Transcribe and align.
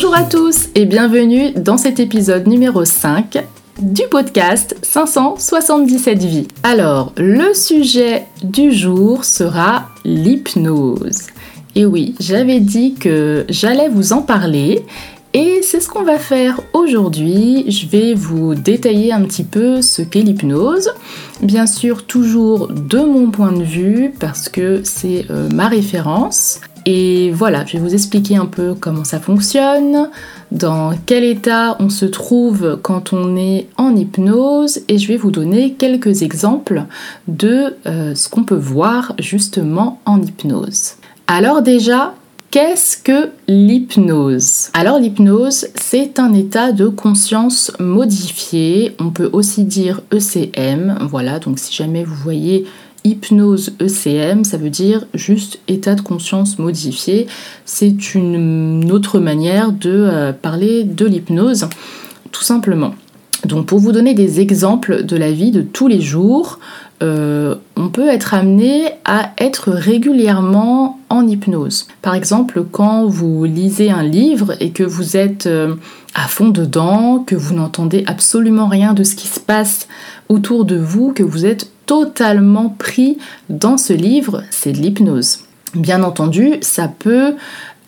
Bonjour 0.00 0.14
à 0.14 0.22
tous 0.22 0.68
et 0.76 0.84
bienvenue 0.84 1.50
dans 1.54 1.76
cet 1.76 1.98
épisode 1.98 2.46
numéro 2.46 2.84
5 2.84 3.44
du 3.82 4.02
podcast 4.08 4.76
577 4.80 6.22
vies. 6.22 6.46
Alors, 6.62 7.12
le 7.16 7.52
sujet 7.52 8.24
du 8.44 8.70
jour 8.70 9.24
sera 9.24 9.88
l'hypnose. 10.04 11.26
Et 11.74 11.84
oui, 11.84 12.14
j'avais 12.20 12.60
dit 12.60 12.94
que 12.94 13.44
j'allais 13.48 13.88
vous 13.88 14.12
en 14.12 14.22
parler 14.22 14.86
et 15.34 15.62
c'est 15.64 15.80
ce 15.80 15.88
qu'on 15.88 16.04
va 16.04 16.18
faire 16.18 16.60
aujourd'hui. 16.74 17.68
Je 17.68 17.88
vais 17.88 18.14
vous 18.14 18.54
détailler 18.54 19.12
un 19.12 19.22
petit 19.22 19.42
peu 19.42 19.82
ce 19.82 20.02
qu'est 20.02 20.22
l'hypnose. 20.22 20.92
Bien 21.42 21.66
sûr, 21.66 22.06
toujours 22.06 22.68
de 22.68 23.00
mon 23.00 23.32
point 23.32 23.50
de 23.50 23.64
vue 23.64 24.12
parce 24.20 24.48
que 24.48 24.80
c'est 24.84 25.26
euh, 25.28 25.48
ma 25.52 25.66
référence. 25.66 26.60
Et 26.90 27.30
voilà, 27.32 27.66
je 27.66 27.74
vais 27.74 27.80
vous 27.80 27.92
expliquer 27.92 28.36
un 28.36 28.46
peu 28.46 28.72
comment 28.72 29.04
ça 29.04 29.20
fonctionne, 29.20 30.08
dans 30.52 30.94
quel 31.04 31.22
état 31.22 31.76
on 31.80 31.90
se 31.90 32.06
trouve 32.06 32.78
quand 32.80 33.12
on 33.12 33.36
est 33.36 33.66
en 33.76 33.94
hypnose 33.94 34.80
et 34.88 34.96
je 34.96 35.06
vais 35.06 35.18
vous 35.18 35.30
donner 35.30 35.74
quelques 35.74 36.22
exemples 36.22 36.84
de 37.26 37.76
euh, 37.84 38.14
ce 38.14 38.30
qu'on 38.30 38.42
peut 38.42 38.54
voir 38.54 39.12
justement 39.18 40.00
en 40.06 40.22
hypnose. 40.22 40.94
Alors 41.26 41.60
déjà, 41.60 42.14
Qu'est-ce 42.50 42.96
que 42.96 43.28
l'hypnose? 43.46 44.70
Alors 44.72 44.98
l'hypnose, 44.98 45.66
c'est 45.74 46.18
un 46.18 46.32
état 46.32 46.72
de 46.72 46.88
conscience 46.88 47.70
modifié. 47.78 48.96
On 48.98 49.10
peut 49.10 49.28
aussi 49.34 49.64
dire 49.64 50.00
ECM. 50.14 50.96
Voilà, 51.02 51.40
donc 51.40 51.58
si 51.58 51.74
jamais 51.74 52.04
vous 52.04 52.14
voyez 52.14 52.64
hypnose 53.04 53.74
ECM, 53.80 54.44
ça 54.44 54.56
veut 54.56 54.70
dire 54.70 55.06
juste 55.14 55.60
état 55.68 55.94
de 55.94 56.00
conscience 56.00 56.58
modifié. 56.58 57.26
C'est 57.64 58.14
une 58.14 58.90
autre 58.92 59.18
manière 59.18 59.72
de 59.72 59.90
euh, 59.90 60.32
parler 60.32 60.84
de 60.84 61.06
l'hypnose, 61.06 61.68
tout 62.32 62.42
simplement. 62.42 62.94
Donc 63.44 63.66
pour 63.66 63.78
vous 63.78 63.92
donner 63.92 64.14
des 64.14 64.40
exemples 64.40 65.04
de 65.04 65.16
la 65.16 65.30
vie 65.30 65.52
de 65.52 65.62
tous 65.62 65.86
les 65.86 66.00
jours, 66.00 66.58
euh, 67.00 67.54
on 67.76 67.90
peut 67.90 68.08
être 68.08 68.34
amené 68.34 68.90
à 69.04 69.30
être 69.38 69.70
régulièrement 69.70 70.98
en 71.08 71.26
hypnose. 71.26 71.86
Par 72.02 72.14
exemple, 72.14 72.64
quand 72.70 73.06
vous 73.06 73.44
lisez 73.44 73.90
un 73.90 74.02
livre 74.02 74.54
et 74.58 74.70
que 74.70 74.82
vous 74.82 75.16
êtes 75.16 75.46
euh, 75.46 75.76
à 76.16 76.26
fond 76.26 76.48
dedans, 76.48 77.22
que 77.24 77.36
vous 77.36 77.54
n'entendez 77.54 78.02
absolument 78.08 78.66
rien 78.66 78.94
de 78.94 79.04
ce 79.04 79.14
qui 79.14 79.28
se 79.28 79.38
passe 79.38 79.86
autour 80.28 80.64
de 80.64 80.76
vous, 80.76 81.12
que 81.12 81.22
vous 81.22 81.46
êtes 81.46 81.70
totalement 81.86 82.68
pris 82.68 83.18
dans 83.48 83.78
ce 83.78 83.92
livre, 83.92 84.42
c'est 84.50 84.72
de 84.72 84.78
l'hypnose. 84.78 85.40
Bien 85.74 86.02
entendu, 86.02 86.54
ça 86.60 86.88
peut 86.88 87.34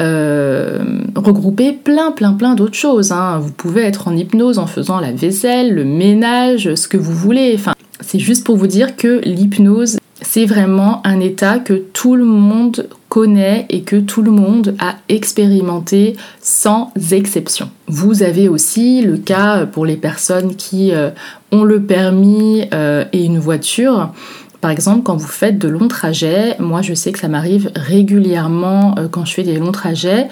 euh, 0.00 0.82
regrouper 1.14 1.72
plein 1.72 2.10
plein 2.10 2.32
plein 2.32 2.54
d'autres 2.54 2.74
choses. 2.74 3.12
Hein. 3.12 3.38
Vous 3.38 3.52
pouvez 3.52 3.82
être 3.82 4.08
en 4.08 4.16
hypnose 4.16 4.58
en 4.58 4.66
faisant 4.66 5.00
la 5.00 5.12
vaisselle, 5.12 5.74
le 5.74 5.84
ménage, 5.84 6.74
ce 6.74 6.88
que 6.88 6.96
vous 6.96 7.12
voulez. 7.12 7.58
C'est 8.00 8.18
juste 8.18 8.44
pour 8.44 8.56
vous 8.56 8.66
dire 8.66 8.96
que 8.96 9.20
l'hypnose, 9.24 9.98
c'est 10.22 10.46
vraiment 10.46 11.04
un 11.06 11.20
état 11.20 11.58
que 11.58 11.74
tout 11.74 12.16
le 12.16 12.24
monde 12.24 12.88
connaît 13.08 13.66
et 13.68 13.82
que 13.82 13.96
tout 13.96 14.22
le 14.22 14.30
monde 14.30 14.76
a 14.78 14.94
expérimenté 15.08 16.16
sans 16.40 16.92
exception. 17.10 17.70
Vous 17.88 18.22
avez 18.22 18.48
aussi 18.48 19.02
le 19.02 19.16
cas 19.16 19.66
pour 19.66 19.84
les 19.84 19.96
personnes 19.96 20.54
qui 20.54 20.92
euh, 20.92 21.10
ont 21.52 21.64
le 21.64 21.82
permis 21.82 22.64
euh, 22.72 23.04
et 23.12 23.24
une 23.24 23.38
voiture. 23.38 24.12
Par 24.60 24.70
exemple, 24.70 25.02
quand 25.02 25.16
vous 25.16 25.26
faites 25.26 25.58
de 25.58 25.68
longs 25.68 25.88
trajets, 25.88 26.56
moi 26.58 26.82
je 26.82 26.94
sais 26.94 27.12
que 27.12 27.18
ça 27.18 27.28
m'arrive 27.28 27.70
régulièrement 27.74 28.94
euh, 28.98 29.08
quand 29.08 29.24
je 29.24 29.34
fais 29.34 29.42
des 29.42 29.58
longs 29.58 29.72
trajets. 29.72 30.28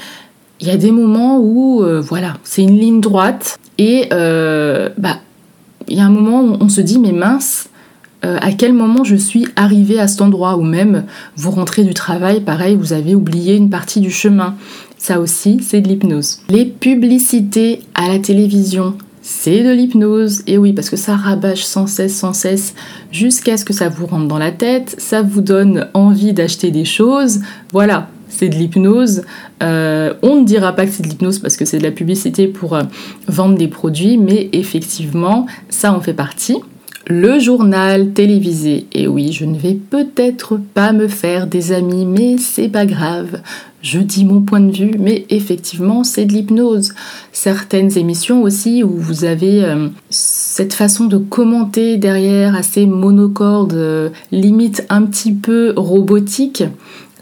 Il 0.61 0.69
y 0.69 0.71
a 0.71 0.77
des 0.77 0.91
moments 0.91 1.39
où, 1.39 1.85
voilà, 2.01 2.35
c'est 2.43 2.63
une 2.63 2.81
ligne 2.81 3.01
droite 3.01 3.61
et 3.79 4.09
bah, 4.11 5.21
il 5.87 5.97
y 5.97 6.01
a 6.01 6.05
un 6.05 6.11
moment 6.11 6.43
où 6.43 6.57
on 6.59 6.69
se 6.69 6.81
dit 6.81 6.99
mais 6.99 7.13
mince, 7.13 7.69
euh, 8.25 8.37
à 8.41 8.53
quel 8.53 8.73
moment 8.73 9.05
je 9.05 9.15
suis 9.15 9.47
arrivée 9.55 10.01
à 10.01 10.09
cet 10.09 10.23
endroit 10.23 10.57
ou 10.57 10.63
même 10.63 11.05
vous 11.37 11.51
rentrez 11.51 11.85
du 11.85 11.95
travail, 11.95 12.41
pareil, 12.41 12.75
vous 12.75 12.93
avez 12.93 13.15
oublié 13.15 13.55
une 13.55 13.71
partie 13.71 14.01
du 14.01 14.11
chemin. 14.11 14.57
Ça 14.97 15.21
aussi, 15.21 15.61
c'est 15.63 15.81
de 15.81 15.89
l'hypnose. 15.89 16.41
Les 16.49 16.65
publicités 16.65 17.83
à 17.95 18.09
la 18.09 18.19
télévision, 18.19 18.95
c'est 19.23 19.63
de 19.63 19.71
l'hypnose. 19.71 20.43
Et 20.49 20.59
oui, 20.59 20.73
parce 20.73 20.91
que 20.91 20.97
ça 20.97 21.15
rabâche 21.15 21.63
sans 21.63 21.87
cesse, 21.87 22.17
sans 22.17 22.33
cesse, 22.33 22.75
jusqu'à 23.13 23.57
ce 23.57 23.65
que 23.65 23.73
ça 23.73 23.89
vous 23.89 24.07
rentre 24.07 24.27
dans 24.27 24.39
la 24.39 24.51
tête, 24.51 24.97
ça 24.99 25.23
vous 25.23 25.41
donne 25.41 25.87
envie 25.95 26.33
d'acheter 26.33 26.73
des 26.73 26.85
choses. 26.85 27.41
Voilà, 27.73 28.09
c'est 28.29 28.49
de 28.49 28.57
l'hypnose. 28.57 29.23
Euh, 29.63 30.15
on 30.23 30.41
ne 30.41 30.45
dira 30.45 30.73
pas 30.73 30.87
que 30.87 30.93
c'est 30.93 31.03
de 31.03 31.09
l'hypnose 31.09 31.39
parce 31.39 31.57
que 31.57 31.65
c'est 31.65 31.79
de 31.79 31.85
la 31.85 31.93
publicité 31.93 32.49
pour 32.49 32.75
euh, 32.75 32.83
vendre 33.29 33.57
des 33.57 33.69
produits, 33.69 34.19
mais 34.19 34.49
effectivement, 34.53 35.47
ça 35.69 35.93
en 35.93 36.01
fait 36.01 36.15
partie 36.15 36.57
le 37.09 37.39
journal 37.39 38.13
télévisé. 38.13 38.87
Et 38.93 39.09
oui, 39.09 39.33
je 39.33 39.47
ne 39.47 39.59
vais 39.59 39.75
peut-être 39.75 40.59
pas 40.75 40.93
me 40.93 41.09
faire 41.09 41.47
des 41.47 41.73
amis, 41.73 42.05
mais 42.05 42.37
c'est 42.37 42.69
pas 42.69 42.85
grave. 42.85 43.41
Je 43.81 43.99
dis 43.99 44.25
mon 44.25 44.43
point 44.43 44.61
de 44.61 44.73
vue, 44.73 44.95
mais 44.99 45.25
effectivement, 45.31 46.05
c'est 46.05 46.27
de 46.27 46.33
l'hypnose. 46.33 46.93
Certaines 47.33 47.97
émissions 47.97 48.43
aussi 48.43 48.83
où 48.85 48.91
vous 48.91 49.25
avez 49.25 49.65
euh, 49.65 49.89
cette 50.11 50.75
façon 50.75 51.05
de 51.07 51.17
commenter 51.17 51.97
derrière 51.97 52.55
assez 52.55 52.85
monocorde, 52.87 53.75
euh, 53.75 54.11
limite 54.31 54.85
un 54.91 55.03
petit 55.03 55.33
peu 55.33 55.73
robotique. 55.77 56.65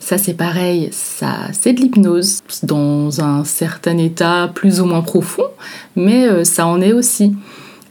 Ça 0.01 0.19
c'est 0.19 0.35
pareil, 0.35 0.89
ça 0.93 1.33
c'est 1.53 1.73
de 1.73 1.81
l'hypnose 1.81 2.41
dans 2.63 3.21
un 3.21 3.43
certain 3.43 3.99
état 3.99 4.49
plus 4.55 4.81
ou 4.81 4.85
moins 4.85 5.01
profond, 5.03 5.49
mais 5.97 6.29
euh, 6.29 6.45
ça 6.45 6.67
en 6.67 6.81
est 6.81 6.93
aussi. 6.93 7.33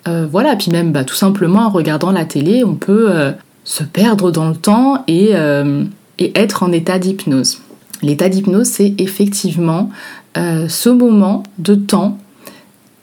Euh, 0.08 0.28
voilà, 0.30 0.56
puis 0.56 0.70
même 0.70 0.92
bah, 0.92 1.04
tout 1.04 1.16
simplement 1.16 1.62
en 1.62 1.70
regardant 1.70 2.12
la 2.12 2.26
télé, 2.26 2.64
on 2.64 2.76
peut 2.76 3.08
euh, 3.10 3.32
se 3.64 3.84
perdre 3.84 4.32
dans 4.32 4.48
le 4.48 4.56
temps 4.56 5.04
euh, 5.10 5.84
et, 6.20 6.40
être 6.40 6.62
en 6.62 6.72
état 6.72 7.00
d'hypnose. 7.00 7.60
L'état 8.04 8.30
d'hypnose, 8.30 8.68
c'est 8.68 8.94
effectivement 9.00 9.90
ce 10.36 10.90
moment 10.90 11.44
de 11.60 11.76
temps 11.76 12.18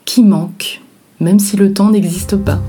qui 0.05 0.23
manque, 0.23 0.83
même 1.19 1.39
si 1.39 1.57
le 1.57 1.73
temps 1.73 1.89
n'existe 1.89 2.37
pas. 2.37 2.61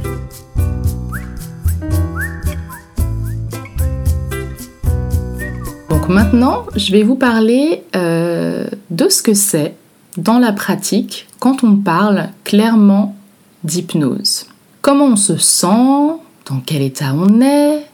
Donc 5.90 6.08
maintenant, 6.08 6.64
je 6.78 6.94
vais 6.94 7.04
vous 7.04 7.16
parler 7.16 7.84
de 7.94 9.10
ce 9.10 9.22
que 9.22 9.34
c'est 9.34 9.76
dans 10.16 10.40
la 10.40 10.54
pratique 10.54 11.28
quand 11.40 11.66
on 11.66 11.76
parle 11.76 12.30
clairement 12.46 13.18
d'hypnose. 13.64 14.46
Comment 14.82 15.06
on 15.06 15.16
se 15.16 15.38
sent, 15.38 16.18
dans 16.46 16.62
quel 16.66 16.82
état 16.82 17.14
on 17.16 17.42
est, 17.42 17.86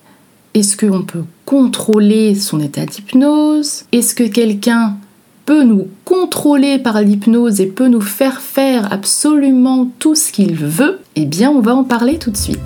est-ce 0.54 0.76
qu'on 0.76 1.04
peut 1.04 1.26
contrôler 1.46 2.36
son 2.36 2.60
état 2.60 2.86
d'hypnose 2.86 3.86
Est-ce 3.92 4.16
que 4.16 4.24
quelqu'un 4.24 4.98
peut 5.46 5.64
nous 5.64 5.88
contrôler 6.06 6.80
par 6.80 7.02
l'hypnose 7.02 7.62
et 7.62 7.68
peut 7.68 7.88
nous 7.88 8.02
faire 8.02 8.42
faire 8.42 8.92
absolument 8.92 9.90
tout 10.00 10.16
ce 10.16 10.32
qu'il 10.32 10.56
veut? 10.56 11.00
Eh 11.16 11.26
bien, 11.26 11.52
on 11.52 11.60
va 11.60 11.76
en 11.76 11.84
parler 11.84 12.18
tout 12.18 12.32
de 12.32 12.38
suite. 12.38 12.60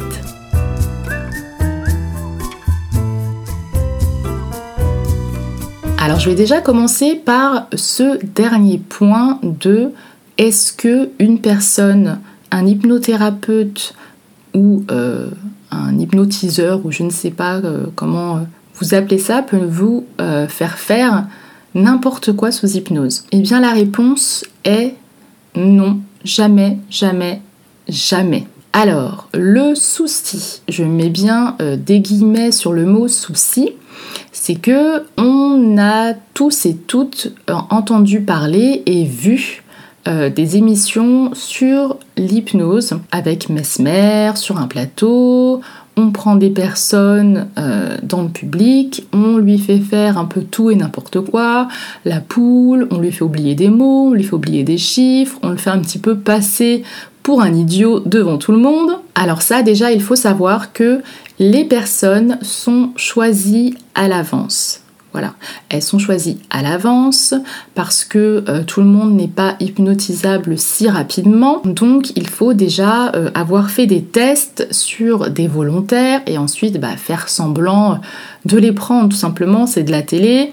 Alors, 6.00 6.20
je 6.20 6.30
vais 6.30 6.36
déjà 6.36 6.60
commencer 6.60 7.16
par 7.16 7.68
ce 7.74 8.20
dernier 8.26 8.78
point 8.78 9.40
de 9.44 9.92
est-ce 10.38 10.74
que 10.74 11.10
une 11.20 11.40
personne 11.40 12.20
un 12.54 12.68
hypnothérapeute 12.68 13.96
ou 14.54 14.84
euh, 14.92 15.30
un 15.72 15.98
hypnotiseur 15.98 16.86
ou 16.86 16.92
je 16.92 17.04
ne 17.04 17.10
sais 17.10 17.32
pas 17.32 17.56
euh, 17.56 17.88
comment 17.96 18.38
euh, 18.38 18.40
vous 18.76 18.94
appelez 18.94 19.18
ça 19.18 19.42
peut 19.42 19.58
vous 19.58 20.06
faire 20.48 20.78
faire 20.78 21.28
n'importe 21.76 22.34
quoi 22.34 22.52
sous 22.52 22.76
hypnose 22.76 23.24
Eh 23.32 23.40
bien 23.40 23.60
la 23.60 23.72
réponse 23.72 24.46
est 24.64 24.96
non, 25.56 26.00
jamais, 26.24 26.80
jamais, 26.90 27.42
jamais. 27.88 28.48
Alors, 28.74 29.30
le 29.36 29.76
souci, 29.76 30.62
je 30.68 30.84
mets 30.84 31.10
bien 31.10 31.56
des 31.78 32.00
guillemets 32.00 32.52
sur 32.52 32.74
le 32.74 32.88
mot 32.88 33.08
souci, 33.08 33.70
c'est 34.32 34.56
que 34.56 35.04
on 35.18 35.78
a 35.78 36.14
tous 36.34 36.66
et 36.66 36.76
toutes 36.76 37.32
entendu 37.48 38.22
parler 38.22 38.82
et 38.88 39.06
vu 39.06 39.63
euh, 40.08 40.30
des 40.30 40.58
émissions 40.58 41.34
sur 41.34 41.98
l'hypnose 42.18 43.00
avec 43.12 43.50
Mesmer 43.50 44.32
sur 44.36 44.58
un 44.58 44.68
plateau. 44.68 45.62
On 45.96 46.12
prend 46.12 46.36
des 46.36 46.50
personnes 46.50 47.48
euh, 47.58 47.98
dans 48.04 48.24
le 48.24 48.30
public, 48.30 49.08
on 49.14 49.38
lui 49.38 49.60
fait 49.60 49.80
faire 49.80 50.18
un 50.18 50.26
peu 50.26 50.42
tout 50.42 50.72
et 50.72 50.76
n'importe 50.76 51.22
quoi, 51.22 51.68
la 52.04 52.20
poule, 52.20 52.88
on 52.92 53.00
lui 53.00 53.12
fait 53.12 53.24
oublier 53.24 53.56
des 53.56 53.70
mots, 53.70 54.08
on 54.10 54.14
lui 54.14 54.24
fait 54.24 54.34
oublier 54.34 54.64
des 54.64 54.80
chiffres, 54.80 55.38
on 55.42 55.50
le 55.50 55.58
fait 55.58 55.70
un 55.70 55.80
petit 55.80 56.00
peu 56.00 56.18
passer 56.18 56.84
pour 57.22 57.42
un 57.42 57.54
idiot 57.54 58.02
devant 58.02 58.38
tout 58.38 58.52
le 58.52 58.58
monde. 58.58 58.98
Alors 59.16 59.42
ça 59.42 59.62
déjà 59.62 59.92
il 59.92 60.02
faut 60.02 60.18
savoir 60.18 60.74
que 60.74 61.02
les 61.40 61.64
personnes 61.64 62.40
sont 62.42 62.90
choisies 62.98 63.76
à 63.96 64.08
l'avance. 64.08 64.83
Voilà, 65.14 65.36
elles 65.70 65.84
sont 65.84 66.00
choisies 66.00 66.40
à 66.50 66.64
l'avance 66.64 67.36
parce 67.76 68.04
que 68.04 68.44
euh, 68.50 68.64
tout 68.64 68.82
le 68.82 68.88
monde 68.88 69.14
n'est 69.14 69.28
pas 69.28 69.56
hypnotisable 69.60 70.58
si 70.58 70.90
rapidement. 70.90 71.62
Donc 71.66 72.12
il 72.16 72.28
faut 72.28 72.54
déjà 72.54 73.12
euh, 73.14 73.30
avoir 73.36 73.70
fait 73.70 73.86
des 73.86 74.02
tests 74.02 74.68
sur 74.72 75.30
des 75.30 75.48
volontaires 75.48 76.22
et 76.26 76.40
ensuite 76.40 76.80
bah, 76.80 76.98
faire 76.98 77.30
semblant 77.30 78.02
de 78.46 78.58
les 78.58 78.72
prendre. 78.72 79.10
Tout 79.10 79.16
simplement, 79.16 79.68
c'est 79.68 79.84
de 79.84 79.92
la 79.92 80.02
télé, 80.02 80.52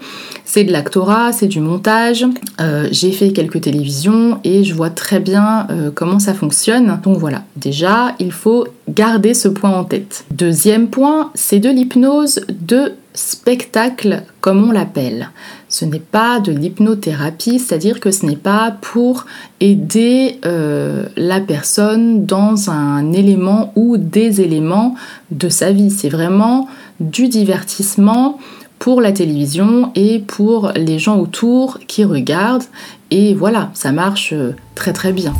c'est 0.53 0.65
de 0.65 0.71
l'actorat, 0.73 1.31
c'est 1.31 1.47
du 1.47 1.61
montage. 1.61 2.25
Euh, 2.59 2.89
j'ai 2.91 3.13
fait 3.13 3.31
quelques 3.31 3.61
télévisions 3.61 4.39
et 4.43 4.65
je 4.65 4.73
vois 4.73 4.89
très 4.89 5.21
bien 5.21 5.67
comment 5.95 6.19
ça 6.19 6.33
fonctionne. 6.33 6.99
Donc 7.03 7.17
voilà, 7.17 7.43
déjà 7.55 8.15
il 8.19 8.33
faut 8.33 8.67
garder 8.89 9.33
ce 9.33 9.47
point 9.47 9.71
en 9.71 9.85
tête. 9.85 10.25
Deuxième 10.29 10.89
point, 10.89 11.31
c'est 11.35 11.59
de 11.59 11.69
l'hypnose 11.69 12.41
de 12.49 12.93
spectacle 13.13 14.23
comme 14.39 14.67
on 14.67 14.71
l'appelle. 14.71 15.29
Ce 15.69 15.85
n'est 15.85 15.99
pas 15.99 16.39
de 16.39 16.51
l'hypnothérapie, 16.51 17.59
c'est-à-dire 17.59 17.99
que 17.99 18.11
ce 18.11 18.25
n'est 18.25 18.35
pas 18.35 18.75
pour 18.81 19.25
aider 19.59 20.39
euh, 20.45 21.05
la 21.15 21.39
personne 21.39 22.25
dans 22.25 22.69
un 22.69 23.13
élément 23.13 23.71
ou 23.75 23.97
des 23.97 24.41
éléments 24.41 24.95
de 25.31 25.49
sa 25.49 25.71
vie. 25.71 25.91
C'est 25.91 26.09
vraiment 26.09 26.67
du 26.99 27.27
divertissement 27.27 28.37
pour 28.81 28.99
la 28.99 29.11
télévision 29.11 29.91
et 29.93 30.17
pour 30.17 30.71
les 30.75 30.97
gens 30.97 31.19
autour 31.19 31.77
qui 31.85 32.03
regardent. 32.03 32.63
Et 33.11 33.35
voilà, 33.35 33.69
ça 33.75 33.91
marche 33.91 34.33
euh, 34.33 34.55
très 34.73 34.91
très 34.91 35.13
bien. 35.13 35.35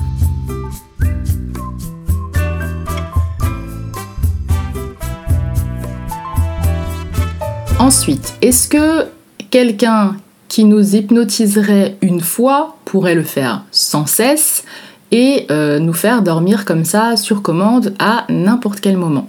Ensuite, 7.79 8.35
est-ce 8.43 8.67
que 8.67 9.07
quelqu'un 9.49 10.17
qui 10.47 10.63
nous 10.63 10.95
hypnotiserait 10.95 11.97
une 12.03 12.21
fois 12.21 12.77
pourrait 12.85 13.15
le 13.15 13.23
faire 13.23 13.63
sans 13.71 14.05
cesse 14.05 14.65
et 15.09 15.47
euh, 15.49 15.79
nous 15.79 15.93
faire 15.93 16.21
dormir 16.21 16.63
comme 16.63 16.85
ça 16.85 17.17
sur 17.17 17.41
commande 17.41 17.95
à 17.97 18.25
n'importe 18.29 18.81
quel 18.81 18.97
moment? 18.97 19.25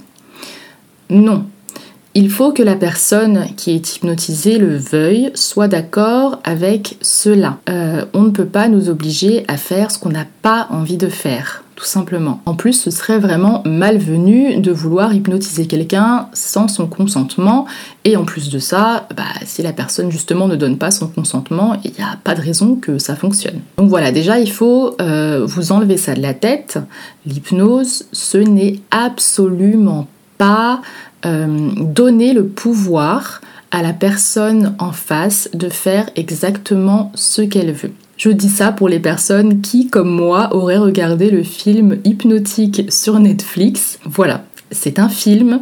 Non. 1.09 1.47
Il 2.14 2.31
faut 2.31 2.53
que 2.53 2.62
la 2.62 2.76
personne 2.76 3.47
qui 3.56 3.70
est 3.70 3.97
hypnotisée 3.97 4.59
le 4.59 4.76
veuille, 4.76 5.31
soit 5.35 5.69
d'accord 5.69 6.41
avec 6.44 6.99
cela. 7.00 7.59
Euh, 7.70 8.05
on 8.12 8.23
ne 8.23 8.31
peut 8.31 8.44
pas 8.47 8.69
nous 8.69 8.91
obliger 8.91 9.44
à 9.49 9.56
faire 9.56 9.91
ce 9.91 9.99
qu'on 9.99 10.11
n'a 10.11 10.26
pas 10.43 10.67
envie 10.70 10.99
de 10.99 11.09
faire 11.09 11.62
simplement. 11.87 12.41
En 12.47 12.55
plus, 12.55 12.75
ce 12.75 12.91
serait 12.91 13.19
vraiment 13.19 13.62
malvenu 13.64 14.61
de 14.61 14.73
vouloir 14.73 15.14
hypnotiser 15.14 15.67
quelqu'un 15.67 16.29
sans 16.32 16.69
son 16.69 16.87
consentement, 16.87 17.67
et 18.05 18.17
en 18.17 18.25
plus 18.25 18.50
de 18.50 18.59
ça, 18.59 19.06
bah, 19.17 19.25
si 19.44 19.62
la 19.62 19.73
personne 19.73 20.11
justement 20.11 20.49
ne 20.49 20.56
donne 20.56 20.79
pas 20.79 20.91
son 20.91 21.09
consentement, 21.09 21.76
il 21.85 21.93
n'y 21.93 22.05
a 22.05 22.17
pas 22.23 22.35
de 22.35 22.41
raison 22.41 22.76
que 22.76 22.99
ça 22.99 23.17
fonctionne. 23.17 23.61
Donc 23.79 23.88
voilà, 23.88 24.12
déjà 24.12 24.38
il 24.38 24.50
faut 24.50 24.97
euh, 25.00 25.44
vous 25.44 25.73
enlever 25.73 25.97
ça 25.97 26.14
de 26.14 26.23
la 26.23 26.35
tête. 26.35 26.79
L'hypnose, 27.26 28.05
ce 28.12 28.38
n'est 28.38 28.81
absolument 28.91 30.09
pas 30.38 30.81
euh, 31.25 31.71
donner 31.77 32.33
le 32.33 32.47
pouvoir 32.47 33.41
à 33.71 33.83
la 33.83 33.93
personne 33.93 34.75
en 34.79 34.93
face 34.93 35.49
de 35.55 35.69
faire 35.69 36.11
exactement 36.17 37.11
ce 37.15 37.43
qu'elle 37.43 37.73
veut. 37.73 37.93
Je 38.17 38.31
dis 38.31 38.51
ça 38.51 38.71
pour 38.71 38.89
les 38.89 39.01
personnes 39.01 39.63
qui, 39.63 39.89
comme 39.89 40.11
moi, 40.11 40.55
auraient 40.55 40.79
regardé 40.79 41.31
le 41.31 41.43
film 41.43 41.99
Hypnotique 42.05 42.93
sur 42.93 43.19
Netflix. 43.19 43.99
Voilà, 44.05 44.45
c'est 44.71 44.99
un 44.99 45.09
film, 45.09 45.61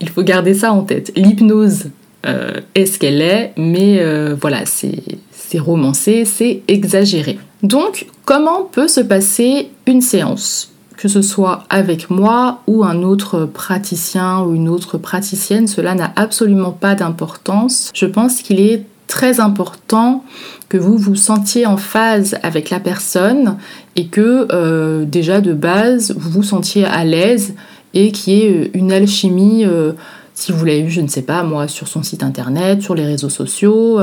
il 0.00 0.08
faut 0.08 0.22
garder 0.22 0.54
ça 0.54 0.72
en 0.72 0.82
tête. 0.82 1.12
L'hypnose 1.16 1.90
euh, 2.26 2.60
est 2.74 2.86
ce 2.86 2.98
qu'elle 2.98 3.22
est, 3.22 3.52
mais 3.56 3.98
euh, 4.00 4.36
voilà, 4.38 4.64
c'est 4.66 5.58
romancé, 5.58 6.26
c'est 6.26 6.62
exagéré. 6.68 7.38
Donc, 7.62 8.06
comment 8.24 8.64
peut 8.64 8.88
se 8.88 9.00
passer 9.00 9.70
une 9.86 10.02
séance? 10.02 10.75
Que 10.96 11.08
ce 11.08 11.22
soit 11.22 11.64
avec 11.68 12.10
moi 12.10 12.62
ou 12.66 12.84
un 12.84 13.02
autre 13.02 13.44
praticien 13.44 14.40
ou 14.40 14.54
une 14.54 14.68
autre 14.68 14.98
praticienne, 14.98 15.66
cela 15.66 15.94
n'a 15.94 16.12
absolument 16.16 16.72
pas 16.72 16.94
d'importance. 16.94 17.90
Je 17.94 18.06
pense 18.06 18.42
qu'il 18.42 18.60
est 18.60 18.84
très 19.06 19.40
important 19.40 20.24
que 20.68 20.76
vous 20.76 20.96
vous 20.96 21.14
sentiez 21.14 21.66
en 21.66 21.76
phase 21.76 22.36
avec 22.42 22.70
la 22.70 22.80
personne 22.80 23.56
et 23.94 24.06
que 24.06 24.48
euh, 24.52 25.04
déjà 25.04 25.40
de 25.40 25.52
base 25.52 26.12
vous 26.16 26.30
vous 26.30 26.42
sentiez 26.42 26.84
à 26.84 27.04
l'aise 27.04 27.54
et 27.94 28.10
qu'il 28.10 28.32
y 28.32 28.42
ait 28.42 28.52
euh, 28.52 28.68
une 28.74 28.90
alchimie, 28.90 29.64
euh, 29.64 29.92
si 30.34 30.50
vous 30.50 30.64
l'avez 30.64 30.80
eu, 30.80 30.90
je 30.90 31.00
ne 31.00 31.08
sais 31.08 31.22
pas, 31.22 31.42
moi, 31.44 31.68
sur 31.68 31.88
son 31.88 32.02
site 32.02 32.22
internet, 32.22 32.82
sur 32.82 32.94
les 32.94 33.06
réseaux 33.06 33.30
sociaux, 33.30 34.00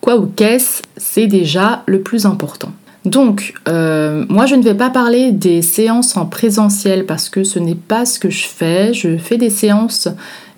quoi 0.00 0.18
ou 0.18 0.26
qu'est-ce, 0.26 0.82
c'est 0.98 1.26
déjà 1.26 1.84
le 1.86 2.02
plus 2.02 2.26
important. 2.26 2.72
Donc, 3.04 3.54
moi, 3.66 4.46
je 4.46 4.54
ne 4.54 4.62
vais 4.62 4.74
pas 4.74 4.90
parler 4.90 5.30
des 5.30 5.60
séances 5.60 6.16
en 6.16 6.26
présentiel 6.26 7.04
parce 7.04 7.28
que 7.28 7.44
ce 7.44 7.58
n'est 7.58 7.74
pas 7.74 8.06
ce 8.06 8.18
que 8.18 8.30
je 8.30 8.46
fais. 8.46 8.94
Je 8.94 9.18
fais 9.18 9.36
des 9.36 9.50
séances 9.50 10.08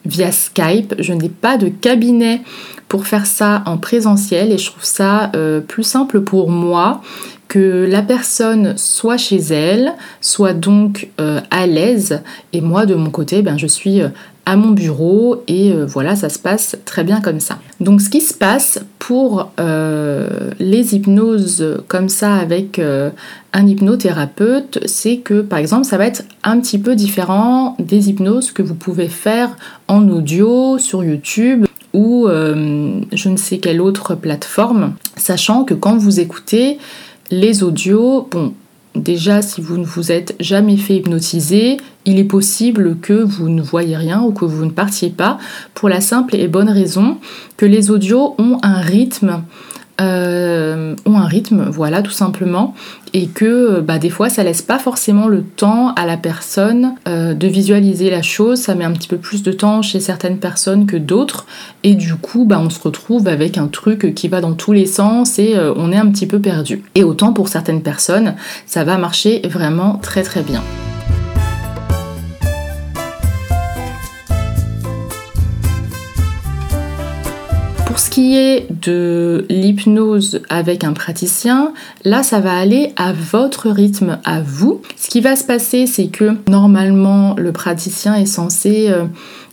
via 0.07 0.33
Skype. 0.33 0.95
Je 0.99 1.13
n'ai 1.13 1.29
pas 1.29 1.57
de 1.57 1.69
cabinet 1.69 2.41
pour 2.89 3.07
faire 3.07 3.27
ça 3.27 3.63
en 3.67 3.79
présentiel 3.79 4.53
et 4.53 4.59
je 4.59 4.71
trouve 4.71 4.85
ça 4.85 5.31
euh, 5.35 5.61
plus 5.61 5.83
simple 5.83 6.21
pour 6.21 6.51
moi 6.51 7.03
que 7.49 7.87
la 7.89 8.03
personne 8.03 8.77
soit 8.77 9.17
chez 9.17 9.37
elle, 9.37 9.93
soit 10.21 10.53
donc 10.53 11.09
euh, 11.21 11.41
à 11.51 11.67
l'aise 11.67 12.23
et 12.53 12.61
moi 12.61 12.87
de 12.87 12.95
mon 12.95 13.11
côté 13.11 13.43
ben, 13.43 13.57
je 13.57 13.67
suis 13.67 14.01
euh, 14.01 14.09
à 14.47 14.57
mon 14.57 14.71
bureau 14.71 15.43
et 15.49 15.73
voilà 15.73 16.17
ça 16.17 16.29
se 16.29 16.39
passe 16.39 16.77
très 16.85 17.05
bien 17.05 17.21
comme 17.21 17.41
ça. 17.41 17.59
Donc 17.81 18.01
ce 18.01 18.09
qui 18.09 18.21
se 18.21 18.33
passe 18.33 18.79
pour 18.99 19.51
les 19.59 20.95
hypnoses 20.95 21.83
comme 21.89 22.09
ça 22.09 22.37
avec 22.37 22.81
un 23.53 23.67
hypnothérapeute, 23.67 24.79
c'est 24.87 25.17
que 25.19 25.41
par 25.41 25.59
exemple 25.59 25.85
ça 25.85 25.99
va 25.99 26.07
être 26.07 26.23
un 26.45 26.61
petit 26.61 26.79
peu 26.79 26.95
différent 26.95 27.77
des 27.81 28.09
hypnoses 28.09 28.53
que 28.53 28.63
vous 28.63 28.77
pouvez 28.77 29.09
faire 29.09 29.57
en 29.89 30.09
audio 30.09 30.79
sur 30.79 31.03
YouTube 31.03 31.67
ou 31.97 32.29
euh, 32.29 33.01
je 33.13 33.29
ne 33.31 33.39
sais 33.39 33.57
quelle 33.57 33.81
autre 33.81 34.15
plateforme, 34.15 34.95
sachant 35.17 35.65
que 35.65 35.73
quand 35.73 35.97
vous 35.97 36.21
écoutez 36.21 36.77
les 37.31 37.63
audios, 37.63 38.29
bon, 38.31 38.53
déjà 38.95 39.41
si 39.41 39.63
vous 39.63 39.79
ne 39.79 39.85
vous 39.85 40.13
êtes 40.13 40.37
jamais 40.39 40.77
fait 40.77 40.97
hypnotiser, 40.97 41.79
il 42.07 42.19
est 42.19 42.25
possible 42.25 42.97
que 43.03 43.13
vous 43.13 43.49
ne 43.49 43.61
voyez 43.61 43.97
rien 43.97 44.23
ou 44.23 44.33
que 44.33 44.45
vous 44.45 44.65
ne 44.65 44.71
partiez 44.71 45.11
pas, 45.11 45.39
pour 45.75 45.89
la 45.89 46.01
simple 46.01 46.37
et 46.37 46.49
bonne 46.49 46.71
raison 46.71 47.19
que 47.57 47.67
les 47.67 47.91
audios 47.91 48.35
ont 48.39 48.59
un 48.63 48.81
rythme 48.81 49.43
euh, 50.01 50.95
ont 51.07 51.17
un 51.17 51.27
rythme, 51.27 51.71
voilà, 51.71 52.03
tout 52.03 52.11
simplement, 52.11 52.75
et 53.15 53.29
que 53.29 53.81
bah, 53.81 53.99
des 53.99 54.11
fois 54.11 54.29
ça 54.29 54.45
laisse 54.45 54.61
pas 54.61 54.79
forcément 54.79 55.27
le 55.27 55.43
temps 55.43 55.95
à 55.95 56.05
la 56.05 56.19
personne 56.19 56.95
euh, 57.09 57.33
de 57.33 57.47
visualiser 57.47 58.11
la 58.11 58.21
chose, 58.21 58.61
ça 58.61 58.75
met 58.75 58.85
un 58.85 58.93
petit 58.93 59.09
peu 59.09 59.17
plus 59.17 59.43
de 59.43 59.53
temps 59.53 59.81
chez 59.81 60.01
certaines 60.01 60.37
personnes 60.37 60.85
que 60.85 60.99
d'autres, 60.99 61.47
et 61.83 61.95
du 61.95 62.15
coup 62.15 62.45
bah, 62.45 62.61
on 62.63 62.69
se 62.69 62.81
retrouve 62.81 63.27
avec 63.27 63.57
un 63.57 63.69
truc 63.69 64.15
qui 64.15 64.29
va 64.29 64.43
dans 64.43 64.53
tous 64.53 64.73
les 64.73 64.87
sens 64.87 65.39
et 65.39 65.57
euh, 65.57 65.73
on 65.77 65.91
est 65.93 65.97
un 65.97 66.11
petit 66.11 66.27
peu 66.27 66.41
perdu. 66.41 66.83
Et 66.95 67.03
autant 67.03 67.33
pour 67.33 67.49
certaines 67.49 67.83
personnes, 67.83 68.35
ça 68.67 68.85
va 68.85 68.99
marcher 68.99 69.41
vraiment 69.49 69.99
très 70.03 70.23
très 70.23 70.43
bien. 70.43 70.63
Qui 78.17 78.39
est 78.39 78.67
de 78.71 79.45
l'hypnose 79.51 80.41
avec 80.49 80.85
un 80.85 80.95
praticien, 80.95 81.75
là 82.03 82.23
ça 82.23 82.41
va 82.41 82.57
aller 82.57 82.95
à 82.97 83.13
votre 83.13 83.69
rythme, 83.69 84.21
à 84.25 84.41
vous. 84.41 84.81
Ce 84.97 85.11
qui 85.11 85.21
va 85.21 85.37
se 85.37 85.45
passer, 85.45 85.87
c'est 85.87 86.07
que 86.07 86.35
normalement 86.49 87.35
le 87.37 87.53
praticien 87.53 88.15
est 88.15 88.25
censé 88.25 88.87
euh, 88.89 89.05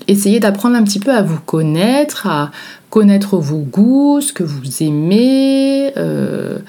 essayer 0.08 0.40
d'apprendre 0.40 0.78
un 0.78 0.84
petit 0.84 1.02
peu 1.02 1.12
à 1.12 1.24
vous 1.24 1.42
connaître, 1.46 2.26
à 2.26 2.52
connaître 2.90 3.36
vos 3.36 3.58
goûts, 3.58 4.22
ce 4.22 4.32
que 4.32 4.44
vous 4.44 4.82
aimez. 4.82 5.92
Euh, 5.98 6.60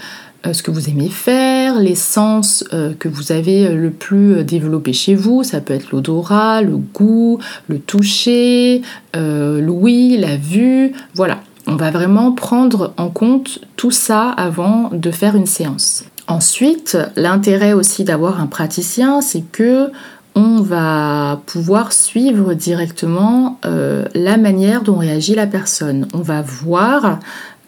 euh, 0.46 0.52
ce 0.52 0.64
que 0.64 0.72
vous 0.72 0.90
aimez 0.90 1.08
faire, 1.08 1.78
les 1.78 1.94
sens 1.94 2.64
que 2.98 3.08
vous 3.08 3.32
avez 3.32 3.68
le 3.70 3.90
plus 3.90 4.44
développé 4.44 4.92
chez 4.92 5.14
vous. 5.14 5.42
Ça 5.42 5.62
peut 5.62 5.72
être 5.72 5.90
l'odorat, 5.90 6.60
le 6.60 6.76
goût, 6.76 7.38
le 7.68 7.78
toucher, 7.78 8.82
l'ouïe, 9.14 10.18
la 10.18 10.36
vue. 10.36 10.92
Voilà, 11.14 11.38
on 11.66 11.76
va 11.76 11.90
vraiment 11.90 12.32
prendre 12.32 12.92
en 12.96 13.08
compte 13.08 13.60
tout 13.76 13.90
ça 13.90 14.30
avant 14.30 14.90
de 14.92 15.10
faire 15.10 15.36
une 15.36 15.46
séance. 15.46 16.04
Ensuite, 16.26 16.96
l'intérêt 17.16 17.72
aussi 17.72 18.04
d'avoir 18.04 18.40
un 18.40 18.46
praticien, 18.46 19.20
c'est 19.20 19.42
que 19.42 19.90
on 20.36 20.60
va 20.60 21.40
pouvoir 21.46 21.92
suivre 21.92 22.54
directement 22.54 23.60
euh, 23.64 24.04
la 24.14 24.36
manière 24.36 24.82
dont 24.82 24.96
réagit 24.96 25.34
la 25.34 25.46
personne. 25.46 26.08
On 26.12 26.22
va 26.22 26.42
voir 26.42 27.20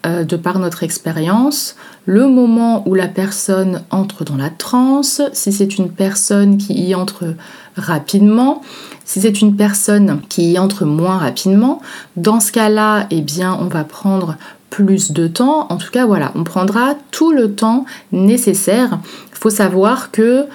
euh, 0.05 0.23
de 0.23 0.35
par 0.35 0.59
notre 0.59 0.83
expérience, 0.83 1.75
le 2.05 2.27
moment 2.27 2.87
où 2.87 2.93
la 2.93 3.07
personne 3.07 3.83
entre 3.89 4.23
dans 4.23 4.35
la 4.35 4.49
transe, 4.49 5.21
si 5.33 5.51
c'est 5.51 5.77
une 5.77 5.89
personne 5.89 6.57
qui 6.57 6.73
y 6.73 6.93
entre 6.93 7.35
rapidement, 7.77 8.61
si 9.05 9.21
c'est 9.21 9.41
une 9.41 9.55
personne 9.55 10.21
qui 10.29 10.51
y 10.51 10.59
entre 10.59 10.85
moins 10.85 11.17
rapidement, 11.17 11.81
dans 12.15 12.39
ce 12.39 12.51
cas-là, 12.51 13.07
eh 13.09 13.21
bien, 13.21 13.57
on 13.59 13.65
va 13.65 13.83
prendre 13.83 14.35
plus 14.69 15.11
de 15.11 15.27
temps. 15.27 15.67
En 15.69 15.77
tout 15.77 15.91
cas, 15.91 16.05
voilà, 16.05 16.31
on 16.35 16.43
prendra 16.43 16.95
tout 17.11 17.31
le 17.31 17.53
temps 17.53 17.85
nécessaire. 18.11 18.99
Il 19.31 19.37
faut 19.37 19.49
savoir 19.49 20.11
que 20.11 20.45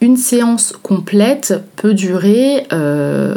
une 0.00 0.16
séance 0.16 0.72
complète 0.82 1.62
peut 1.76 1.94
durer 1.94 2.66
euh, 2.72 3.36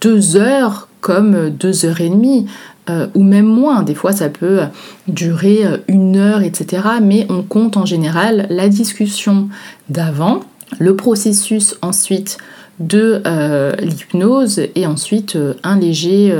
deux 0.00 0.36
heures 0.36 0.88
comme 1.00 1.50
deux 1.50 1.84
heures 1.84 2.00
et 2.00 2.08
demie. 2.08 2.46
Euh, 2.88 3.08
ou 3.14 3.24
même 3.24 3.46
moins. 3.46 3.82
Des 3.82 3.96
fois, 3.96 4.12
ça 4.12 4.28
peut 4.28 4.60
durer 5.08 5.66
euh, 5.66 5.78
une 5.88 6.16
heure, 6.16 6.42
etc. 6.42 6.82
Mais 7.02 7.26
on 7.28 7.42
compte 7.42 7.76
en 7.76 7.84
général 7.84 8.46
la 8.48 8.68
discussion 8.68 9.48
d'avant, 9.88 10.42
le 10.78 10.96
processus 10.96 11.76
ensuite 11.82 12.38
de 12.80 13.22
euh, 13.26 13.74
l'hypnose 13.76 14.60
et 14.74 14.86
ensuite 14.86 15.38
un 15.62 15.78
léger 15.78 16.34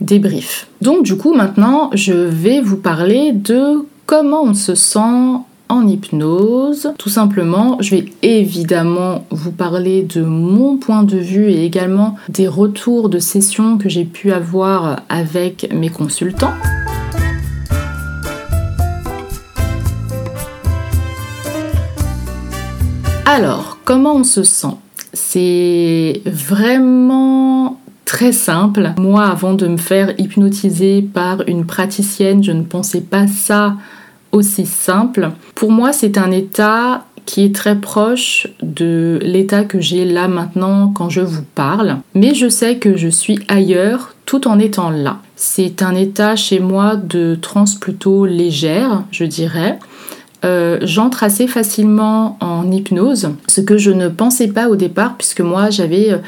débrief. 0.00 0.68
Donc 0.82 1.04
du 1.04 1.16
coup, 1.16 1.34
maintenant, 1.34 1.90
je 1.94 2.12
vais 2.12 2.60
vous 2.60 2.76
parler 2.76 3.32
de 3.32 3.84
comment 4.06 4.42
on 4.42 4.54
se 4.54 4.74
sent 4.74 5.40
en 5.68 5.86
hypnose. 5.86 6.92
Tout 6.98 7.08
simplement, 7.08 7.78
je 7.80 7.90
vais 7.90 8.04
évidemment 8.22 9.24
vous 9.30 9.52
parler 9.52 10.02
de 10.02 10.22
mon 10.22 10.76
point 10.76 11.02
de 11.02 11.16
vue 11.16 11.50
et 11.50 11.64
également 11.64 12.16
des 12.28 12.48
retours 12.48 13.08
de 13.08 13.18
sessions 13.18 13.78
que 13.78 13.88
j'ai 13.88 14.04
pu 14.04 14.32
avoir 14.32 15.00
avec 15.08 15.72
mes 15.74 15.88
consultants. 15.88 16.54
Alors, 23.28 23.78
comment 23.84 24.14
on 24.14 24.24
se 24.24 24.44
sent? 24.44 24.76
C'est 25.12 26.22
vraiment 26.26 27.80
très 28.04 28.30
simple. 28.30 28.92
Moi, 28.98 29.24
avant 29.26 29.54
de 29.54 29.66
me 29.66 29.78
faire 29.78 30.14
hypnotiser 30.16 31.02
par 31.02 31.42
une 31.48 31.66
praticienne, 31.66 32.44
je 32.44 32.52
ne 32.52 32.62
pensais 32.62 33.00
pas 33.00 33.26
ça 33.26 33.74
aussi 34.30 34.64
simple. 34.64 35.32
Pour 35.56 35.72
moi, 35.72 35.92
c'est 35.92 36.18
un 36.18 36.30
état 36.30 37.04
qui 37.24 37.44
est 37.44 37.52
très 37.52 37.74
proche 37.74 38.46
de 38.62 39.18
l'état 39.20 39.64
que 39.64 39.80
j'ai 39.80 40.04
là 40.04 40.28
maintenant 40.28 40.92
quand 40.94 41.10
je 41.10 41.20
vous 41.20 41.42
parle. 41.56 41.96
Mais 42.14 42.32
je 42.32 42.48
sais 42.48 42.76
que 42.76 42.96
je 42.96 43.08
suis 43.08 43.40
ailleurs 43.48 44.14
tout 44.24 44.46
en 44.46 44.60
étant 44.60 44.90
là. 44.90 45.18
C'est 45.34 45.82
un 45.82 45.96
état 45.96 46.36
chez 46.36 46.60
moi 46.60 46.94
de 46.94 47.34
transe 47.34 47.74
plutôt 47.74 48.24
légère, 48.24 49.02
je 49.10 49.24
dirais. 49.24 49.80
Euh, 50.46 50.78
j'entre 50.82 51.24
assez 51.24 51.48
facilement 51.48 52.38
en 52.40 52.70
hypnose, 52.70 53.30
ce 53.48 53.60
que 53.60 53.78
je 53.78 53.90
ne 53.90 54.08
pensais 54.08 54.48
pas 54.48 54.68
au 54.68 54.76
départ, 54.76 55.16
puisque 55.16 55.40
moi 55.40 55.70
j'avais 55.70 56.12
euh, 56.12 56.18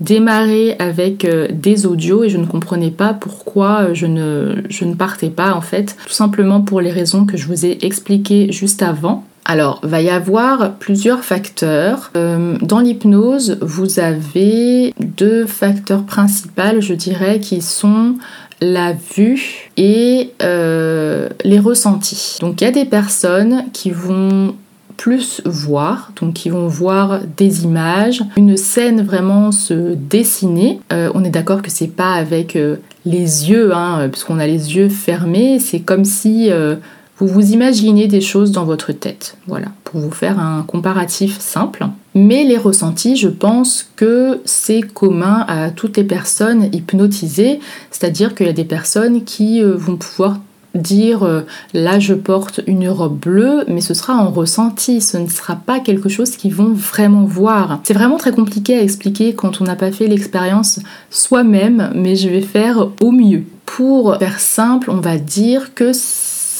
démarrer 0.00 0.76
avec 0.78 1.24
euh, 1.24 1.48
des 1.50 1.86
audios 1.86 2.22
et 2.24 2.28
je 2.28 2.36
ne 2.36 2.44
comprenais 2.44 2.90
pas 2.90 3.14
pourquoi 3.14 3.94
je 3.94 4.06
ne, 4.06 4.94
partais 4.94 5.30
pas 5.30 5.54
en 5.54 5.62
fait, 5.62 5.96
tout 6.06 6.12
simplement 6.12 6.60
pour 6.60 6.82
les 6.82 6.90
raisons 6.90 7.24
que 7.24 7.38
je 7.38 7.46
vous 7.46 7.64
ai 7.64 7.78
expliquées 7.82 8.52
juste 8.52 8.82
avant. 8.82 9.24
Alors, 9.44 9.80
va 9.82 10.00
y 10.00 10.08
avoir 10.08 10.74
plusieurs 10.74 11.24
facteurs. 11.24 12.12
Dans 12.14 12.78
l'hypnose, 12.78 13.58
vous 13.60 13.98
avez 13.98 14.94
deux 15.00 15.46
facteurs 15.46 16.04
principaux, 16.04 16.78
je 16.78 16.94
dirais, 16.94 17.40
qui 17.40 17.60
sont 17.60 18.14
la 18.62 18.94
vue 19.14 19.70
et 19.76 20.30
les 20.40 21.58
ressentis. 21.58 22.38
Donc, 22.40 22.60
il 22.60 22.64
y 22.64 22.66
a 22.66 22.70
des 22.70 22.86
personnes 22.86 23.66
qui 23.72 23.90
vont 23.90 24.54
plus 25.02 25.42
voir, 25.44 26.12
donc 26.20 26.34
qui 26.34 26.48
vont 26.48 26.68
voir 26.68 27.22
des 27.36 27.64
images, 27.64 28.22
une 28.36 28.56
scène 28.56 29.02
vraiment 29.02 29.50
se 29.50 29.94
dessiner. 29.94 30.78
Euh, 30.92 31.10
on 31.14 31.24
est 31.24 31.30
d'accord 31.30 31.60
que 31.60 31.72
c'est 31.72 31.88
pas 31.88 32.12
avec 32.12 32.54
euh, 32.54 32.76
les 33.04 33.50
yeux, 33.50 33.74
hein, 33.74 34.08
puisqu'on 34.10 34.38
a 34.38 34.46
les 34.46 34.76
yeux 34.76 34.88
fermés, 34.88 35.58
c'est 35.58 35.80
comme 35.80 36.04
si 36.04 36.52
euh, 36.52 36.76
vous 37.22 37.28
vous 37.28 37.52
imaginez 37.52 38.08
des 38.08 38.20
choses 38.20 38.50
dans 38.50 38.64
votre 38.64 38.92
tête. 38.92 39.36
Voilà, 39.46 39.68
pour 39.84 40.00
vous 40.00 40.10
faire 40.10 40.40
un 40.40 40.62
comparatif 40.62 41.38
simple. 41.38 41.86
Mais 42.14 42.42
les 42.42 42.56
ressentis, 42.56 43.16
je 43.16 43.28
pense 43.28 43.88
que 43.94 44.40
c'est 44.44 44.82
commun 44.82 45.44
à 45.46 45.70
toutes 45.70 45.96
les 45.96 46.04
personnes 46.04 46.68
hypnotisées, 46.72 47.60
c'est-à-dire 47.92 48.34
qu'il 48.34 48.46
y 48.46 48.50
a 48.50 48.54
des 48.54 48.64
personnes 48.64 49.22
qui 49.22 49.62
vont 49.62 49.96
pouvoir 49.96 50.40
dire 50.74 51.22
euh, 51.22 51.42
là 51.74 51.98
je 51.98 52.14
porte 52.14 52.60
une 52.66 52.88
robe 52.88 53.18
bleue, 53.18 53.64
mais 53.68 53.80
ce 53.80 53.94
sera 53.94 54.14
en 54.14 54.30
ressenti, 54.30 55.00
ce 55.00 55.16
ne 55.16 55.28
sera 55.28 55.56
pas 55.56 55.80
quelque 55.80 56.08
chose 56.08 56.30
qu'ils 56.36 56.54
vont 56.54 56.72
vraiment 56.72 57.24
voir. 57.24 57.80
C'est 57.84 57.94
vraiment 57.94 58.16
très 58.16 58.32
compliqué 58.32 58.76
à 58.76 58.82
expliquer 58.82 59.34
quand 59.34 59.60
on 59.60 59.64
n'a 59.64 59.76
pas 59.76 59.92
fait 59.92 60.08
l'expérience 60.08 60.80
soi-même, 61.10 61.92
mais 61.94 62.16
je 62.16 62.28
vais 62.28 62.40
faire 62.40 62.88
au 63.00 63.12
mieux. 63.12 63.44
Pour 63.66 64.16
faire 64.18 64.40
simple, 64.40 64.90
on 64.90 65.00
va 65.00 65.18
dire 65.18 65.74
que 65.74 65.92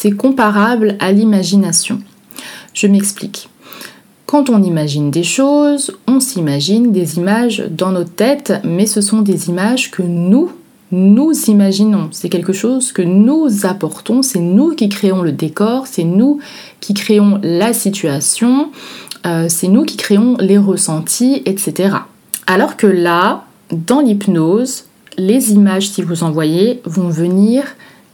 c'est 0.02 0.10
comparable 0.10 0.96
à 0.98 1.12
l'imagination. 1.12 2.00
Je 2.74 2.88
m'explique. 2.88 3.48
Quand 4.26 4.50
on 4.50 4.60
imagine 4.60 5.12
des 5.12 5.22
choses, 5.22 5.96
on 6.08 6.18
s'imagine 6.18 6.90
des 6.90 7.18
images 7.18 7.62
dans 7.70 7.92
notre 7.92 8.10
tête, 8.10 8.52
mais 8.64 8.86
ce 8.86 9.00
sont 9.00 9.20
des 9.20 9.48
images 9.48 9.92
que 9.92 10.02
nous, 10.02 10.50
nous 10.90 11.32
imaginons, 11.46 12.08
c'est 12.10 12.28
quelque 12.28 12.52
chose 12.52 12.90
que 12.90 13.02
nous 13.02 13.64
apportons, 13.64 14.22
c'est 14.22 14.40
nous 14.40 14.74
qui 14.74 14.88
créons 14.88 15.22
le 15.22 15.30
décor, 15.30 15.86
c'est 15.86 16.02
nous 16.02 16.40
qui 16.80 16.94
créons 16.94 17.38
la 17.44 17.72
situation, 17.72 18.72
euh, 19.24 19.46
c'est 19.48 19.68
nous 19.68 19.84
qui 19.84 19.96
créons 19.96 20.36
les 20.40 20.58
ressentis, 20.58 21.42
etc. 21.46 21.98
Alors 22.48 22.76
que 22.76 22.88
là, 22.88 23.44
dans 23.70 24.00
l'hypnose, 24.00 24.86
les 25.16 25.52
images, 25.52 25.90
si 25.90 26.02
vous 26.02 26.24
en 26.24 26.32
voyez, 26.32 26.82
vont 26.86 27.08
venir 27.08 27.62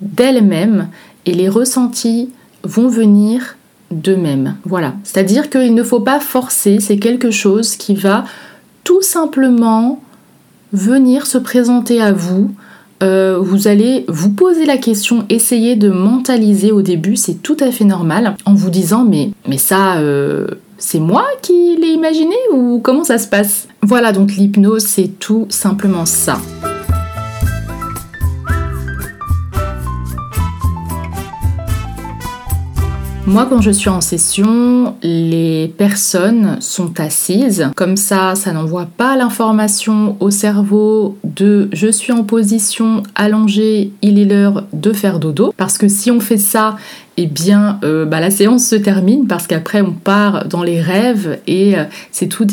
d'elles-mêmes 0.00 0.88
et 1.28 1.34
les 1.34 1.50
ressentis 1.50 2.30
vont 2.64 2.88
venir 2.88 3.56
d'eux-mêmes. 3.90 4.56
Voilà. 4.64 4.94
C'est-à-dire 5.04 5.50
qu'il 5.50 5.74
ne 5.74 5.82
faut 5.82 6.00
pas 6.00 6.20
forcer, 6.20 6.78
c'est 6.80 6.96
quelque 6.96 7.30
chose 7.30 7.76
qui 7.76 7.94
va 7.94 8.24
tout 8.82 9.02
simplement 9.02 10.02
venir 10.72 11.26
se 11.26 11.38
présenter 11.38 12.00
à 12.00 12.12
vous 12.12 12.50
euh, 13.00 13.38
vous 13.40 13.68
allez 13.68 14.04
vous 14.08 14.30
poser 14.30 14.66
la 14.66 14.76
question, 14.76 15.24
essayer 15.28 15.76
de 15.76 15.88
mentaliser 15.88 16.72
au 16.72 16.82
début, 16.82 17.14
c'est 17.14 17.40
tout 17.42 17.56
à 17.60 17.70
fait 17.70 17.84
normal, 17.84 18.34
en 18.44 18.54
vous 18.54 18.70
disant 18.70 19.04
mais, 19.04 19.30
mais 19.46 19.56
ça, 19.56 19.98
euh, 19.98 20.48
c'est 20.78 20.98
moi 20.98 21.24
qui 21.40 21.76
l'ai 21.80 21.92
imaginé 21.92 22.34
ou 22.52 22.80
comment 22.82 23.04
ça 23.04 23.18
se 23.18 23.28
passe? 23.28 23.68
Voilà, 23.82 24.10
donc 24.10 24.32
l'hypnose, 24.32 24.82
c'est 24.84 25.16
tout 25.20 25.46
simplement 25.48 26.06
ça. 26.06 26.40
Moi, 33.28 33.44
quand 33.44 33.60
je 33.60 33.70
suis 33.70 33.90
en 33.90 34.00
session, 34.00 34.96
les 35.02 35.68
personnes 35.76 36.56
sont 36.60 36.98
assises. 36.98 37.70
Comme 37.76 37.98
ça, 37.98 38.34
ça 38.34 38.52
n'envoie 38.52 38.86
pas 38.86 39.16
l'information 39.16 40.16
au 40.20 40.30
cerveau 40.30 41.18
de 41.24 41.68
je 41.74 41.88
suis 41.88 42.10
en 42.10 42.24
position 42.24 43.02
allongée, 43.14 43.92
il 44.00 44.18
est 44.18 44.24
l'heure 44.24 44.64
de 44.72 44.94
faire 44.94 45.18
dodo. 45.18 45.52
Parce 45.58 45.76
que 45.76 45.88
si 45.88 46.10
on 46.10 46.20
fait 46.20 46.38
ça 46.38 46.78
eh 47.20 47.26
bien, 47.26 47.80
euh, 47.82 48.04
bah, 48.04 48.20
la 48.20 48.30
séance 48.30 48.64
se 48.64 48.76
termine 48.76 49.26
parce 49.26 49.48
qu'après 49.48 49.80
on 49.80 49.90
part 49.90 50.46
dans 50.46 50.62
les 50.62 50.80
rêves 50.80 51.40
et 51.48 51.76
euh, 51.76 51.82
c'est 52.12 52.28
tout, 52.28 52.46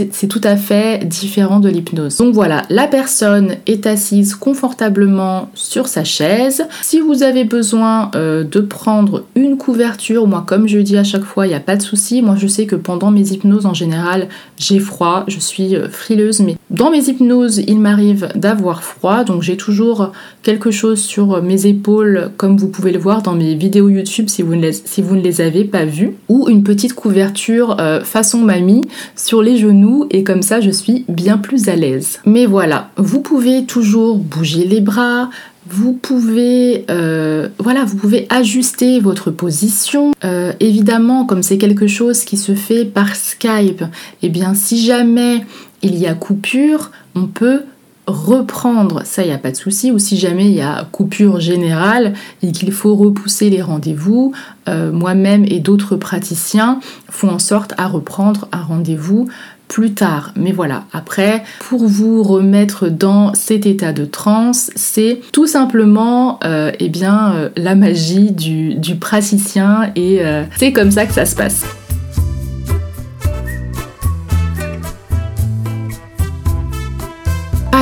à 0.44 0.58
fait 0.58 1.08
différent 1.08 1.60
de 1.60 1.70
l'hypnose. 1.70 2.18
Donc 2.18 2.34
voilà, 2.34 2.64
la 2.72 2.88
personne 2.88 3.58
est 3.68 3.86
assise 3.86 4.34
confortablement 4.34 5.52
sur 5.54 5.88
sa 5.88 6.04
chaise. 6.04 6.66
Si 6.82 7.00
vous 7.00 7.22
avez 7.22 7.44
besoin 7.44 8.10
euh, 8.16 8.44
de 8.44 8.60
prendre 8.60 9.26
une 9.36 9.56
couverture, 9.56 10.26
moi 10.26 10.44
comme 10.48 10.68
je 10.68 10.80
dis 10.80 10.98
à 10.98 11.04
chaque 11.04 11.26
fois, 11.26 11.46
il 11.46 11.50
n'y 11.50 11.56
a 11.56 11.60
pas 11.60 11.76
de 11.76 11.84
souci. 11.84 12.24
Moi 12.24 12.36
je 12.36 12.48
sais 12.48 12.66
que 12.66 12.76
pendant 12.76 13.12
mes 13.12 13.34
hypnoses 13.34 13.68
en 13.68 13.76
général, 13.76 14.30
j'ai 14.58 14.80
froid, 14.80 15.26
je 15.28 15.40
suis 15.40 15.76
frileuse, 15.92 16.40
mais 16.40 16.58
dans 16.76 16.92
mes 16.92 17.08
hypnoses, 17.08 17.60
il 17.68 17.80
m'arrive 17.80 18.28
d'avoir 18.36 18.84
froid, 18.84 19.24
donc 19.24 19.42
j'ai 19.42 19.56
toujours 19.56 20.12
quelque 20.44 20.72
chose 20.72 21.00
sur 21.00 21.42
mes 21.42 21.68
épaules, 21.68 22.32
comme 22.36 22.58
vous 22.58 22.68
pouvez 22.68 22.92
le 22.92 23.00
voir 23.00 23.22
dans 23.22 23.34
mes 23.34 23.56
vidéos 23.56 23.88
YouTube 23.88 24.28
si 24.28 24.42
vous 24.42 24.56
ne 24.56 25.22
les 25.22 25.42
avez 25.42 25.64
pas 25.64 25.86
vus, 25.86 26.16
ou 26.28 26.50
une 26.50 26.64
petite 26.64 26.94
couverture 26.94 27.78
euh, 27.80 28.02
façon 28.02 28.40
mamie 28.40 28.82
sur 29.16 29.42
les 29.42 29.58
genoux 29.58 30.06
et 30.12 30.24
comme 30.24 30.42
ça 30.42 30.60
je 30.60 30.70
suis 30.70 31.06
bien 31.08 31.38
plus 31.38 31.70
à 31.70 31.78
l'aise. 31.78 32.20
Mais 32.26 32.46
voilà, 32.46 32.90
vous 32.98 33.22
pouvez 33.22 33.66
toujours 33.66 34.18
bouger 34.18 34.66
les 34.66 34.82
bras, 34.82 35.30
vous 35.68 35.94
pouvez, 35.94 36.86
euh, 36.92 37.50
voilà, 37.58 37.86
vous 37.86 37.98
pouvez 37.98 38.28
ajuster 38.30 39.00
votre 39.00 39.32
position. 39.32 40.14
Euh, 40.24 40.54
évidemment, 40.60 41.26
comme 41.26 41.42
c'est 41.42 41.58
quelque 41.58 41.88
chose 41.88 42.24
qui 42.24 42.38
se 42.38 42.54
fait 42.54 42.86
par 42.86 43.16
Skype, 43.16 43.82
et 43.82 43.86
eh 44.24 44.30
bien 44.30 44.54
si 44.54 44.86
jamais 44.86 45.44
il 45.82 45.96
y 45.96 46.08
a 46.08 46.14
coupure, 46.14 46.92
on 47.16 47.28
peut 47.28 47.64
reprendre, 48.08 49.02
ça 49.04 49.24
il 49.24 49.32
a 49.32 49.38
pas 49.38 49.52
de 49.52 49.56
souci, 49.56 49.92
ou 49.92 50.00
si 50.00 50.18
jamais 50.18 50.46
il 50.46 50.54
y 50.54 50.62
a 50.62 50.88
coupure 50.92 51.40
générale 51.40 52.14
et 52.44 52.52
qu'il 52.52 52.72
faut 52.72 52.96
repousser 52.96 53.50
les 53.50 53.62
rendez-vous, 53.62 54.34
euh, 54.70 54.92
moi-même 54.92 55.46
et 55.48 55.60
d'autres 55.60 55.96
praticiens 55.96 56.80
font 57.10 57.30
en 57.30 57.40
sorte 57.40 57.74
à 57.78 57.88
reprendre 57.88 58.48
un 58.52 58.62
rendez-vous 58.62 59.28
plus 59.68 59.94
tard. 59.94 60.32
Mais 60.36 60.52
voilà, 60.52 60.84
après, 60.94 61.44
pour 61.68 61.88
vous 61.88 62.22
remettre 62.22 62.88
dans 62.88 63.34
cet 63.34 63.66
état 63.66 63.94
de 63.94 64.06
transe, 64.06 64.70
c'est 64.76 65.22
tout 65.32 65.48
simplement 65.48 66.40
euh, 66.44 66.72
eh 66.80 66.90
bien, 66.90 67.34
euh, 67.34 67.50
la 67.56 67.74
magie 67.74 68.32
du, 68.32 68.78
praticien 69.00 69.92
et 69.96 70.22
c'est 70.58 70.72
comme 70.72 70.92
ça 70.92 71.06
que 71.06 71.14
ça 71.14 71.26
se 71.26 71.36
passe. 71.36 71.66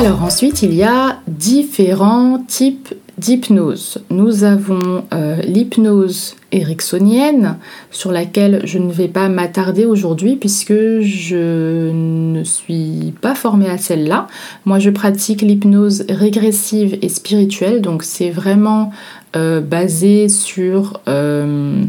Alors 0.04 0.22
ensuite, 0.22 0.60
il 0.60 0.74
y 0.74 0.82
a 0.82 1.16
différents 1.28 2.38
types 2.46 2.94
d'hypnose. 3.16 4.04
Nous 4.10 4.44
avons 4.44 5.02
euh, 5.14 5.36
l'hypnose 5.36 6.36
ericksonienne, 6.52 7.56
sur 7.90 8.12
laquelle 8.12 8.60
je 8.64 8.78
ne 8.78 8.92
vais 8.92 9.08
pas 9.08 9.30
m'attarder 9.30 9.86
aujourd'hui 9.86 10.36
puisque 10.36 10.74
je 11.00 11.90
ne 11.90 12.44
suis 12.44 13.14
pas 13.22 13.34
formée 13.34 13.70
à 13.70 13.78
celle-là. 13.78 14.28
Moi, 14.66 14.78
je 14.78 14.90
pratique 14.90 15.40
l'hypnose 15.40 16.04
régressive 16.10 16.98
et 17.00 17.08
spirituelle, 17.08 17.80
donc 17.80 18.02
c'est 18.02 18.30
vraiment 18.30 18.92
euh, 19.36 19.62
basé 19.62 20.28
sur 20.28 21.00
euh, 21.08 21.82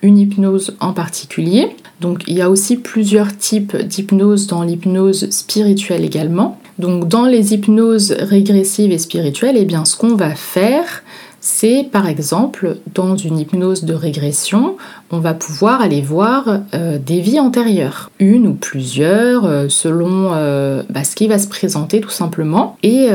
une 0.00 0.18
hypnose 0.18 0.78
en 0.80 0.94
particulier. 0.94 1.68
Donc 2.00 2.22
il 2.26 2.38
y 2.38 2.40
a 2.40 2.48
aussi 2.48 2.78
plusieurs 2.78 3.36
types 3.36 3.76
d'hypnose 3.76 4.46
dans 4.46 4.62
l'hypnose 4.62 5.28
spirituelle 5.28 6.06
également. 6.06 6.58
Donc 6.80 7.06
dans 7.06 7.26
les 7.26 7.54
hypnoses 7.54 8.12
régressives 8.18 8.90
et 8.90 8.98
spirituelles, 8.98 9.56
eh 9.58 9.64
bien 9.64 9.84
ce 9.84 9.96
qu'on 9.96 10.16
va 10.16 10.34
faire, 10.34 11.02
c'est 11.40 11.88
par 11.90 12.06
exemple 12.06 12.76
dans 12.94 13.16
une 13.16 13.38
hypnose 13.38 13.84
de 13.84 13.94
régression, 13.94 14.76
on 15.10 15.20
va 15.20 15.32
pouvoir 15.32 15.80
aller 15.80 16.02
voir 16.02 16.60
euh, 16.74 16.98
des 16.98 17.20
vies 17.20 17.40
antérieures, 17.40 18.10
une 18.18 18.46
ou 18.46 18.52
plusieurs, 18.52 19.46
euh, 19.46 19.68
selon 19.68 20.32
euh, 20.34 20.82
bah, 20.90 21.02
ce 21.02 21.16
qui 21.16 21.28
va 21.28 21.38
se 21.38 21.48
présenter 21.48 22.00
tout 22.00 22.10
simplement. 22.10 22.76
Et 22.82 23.08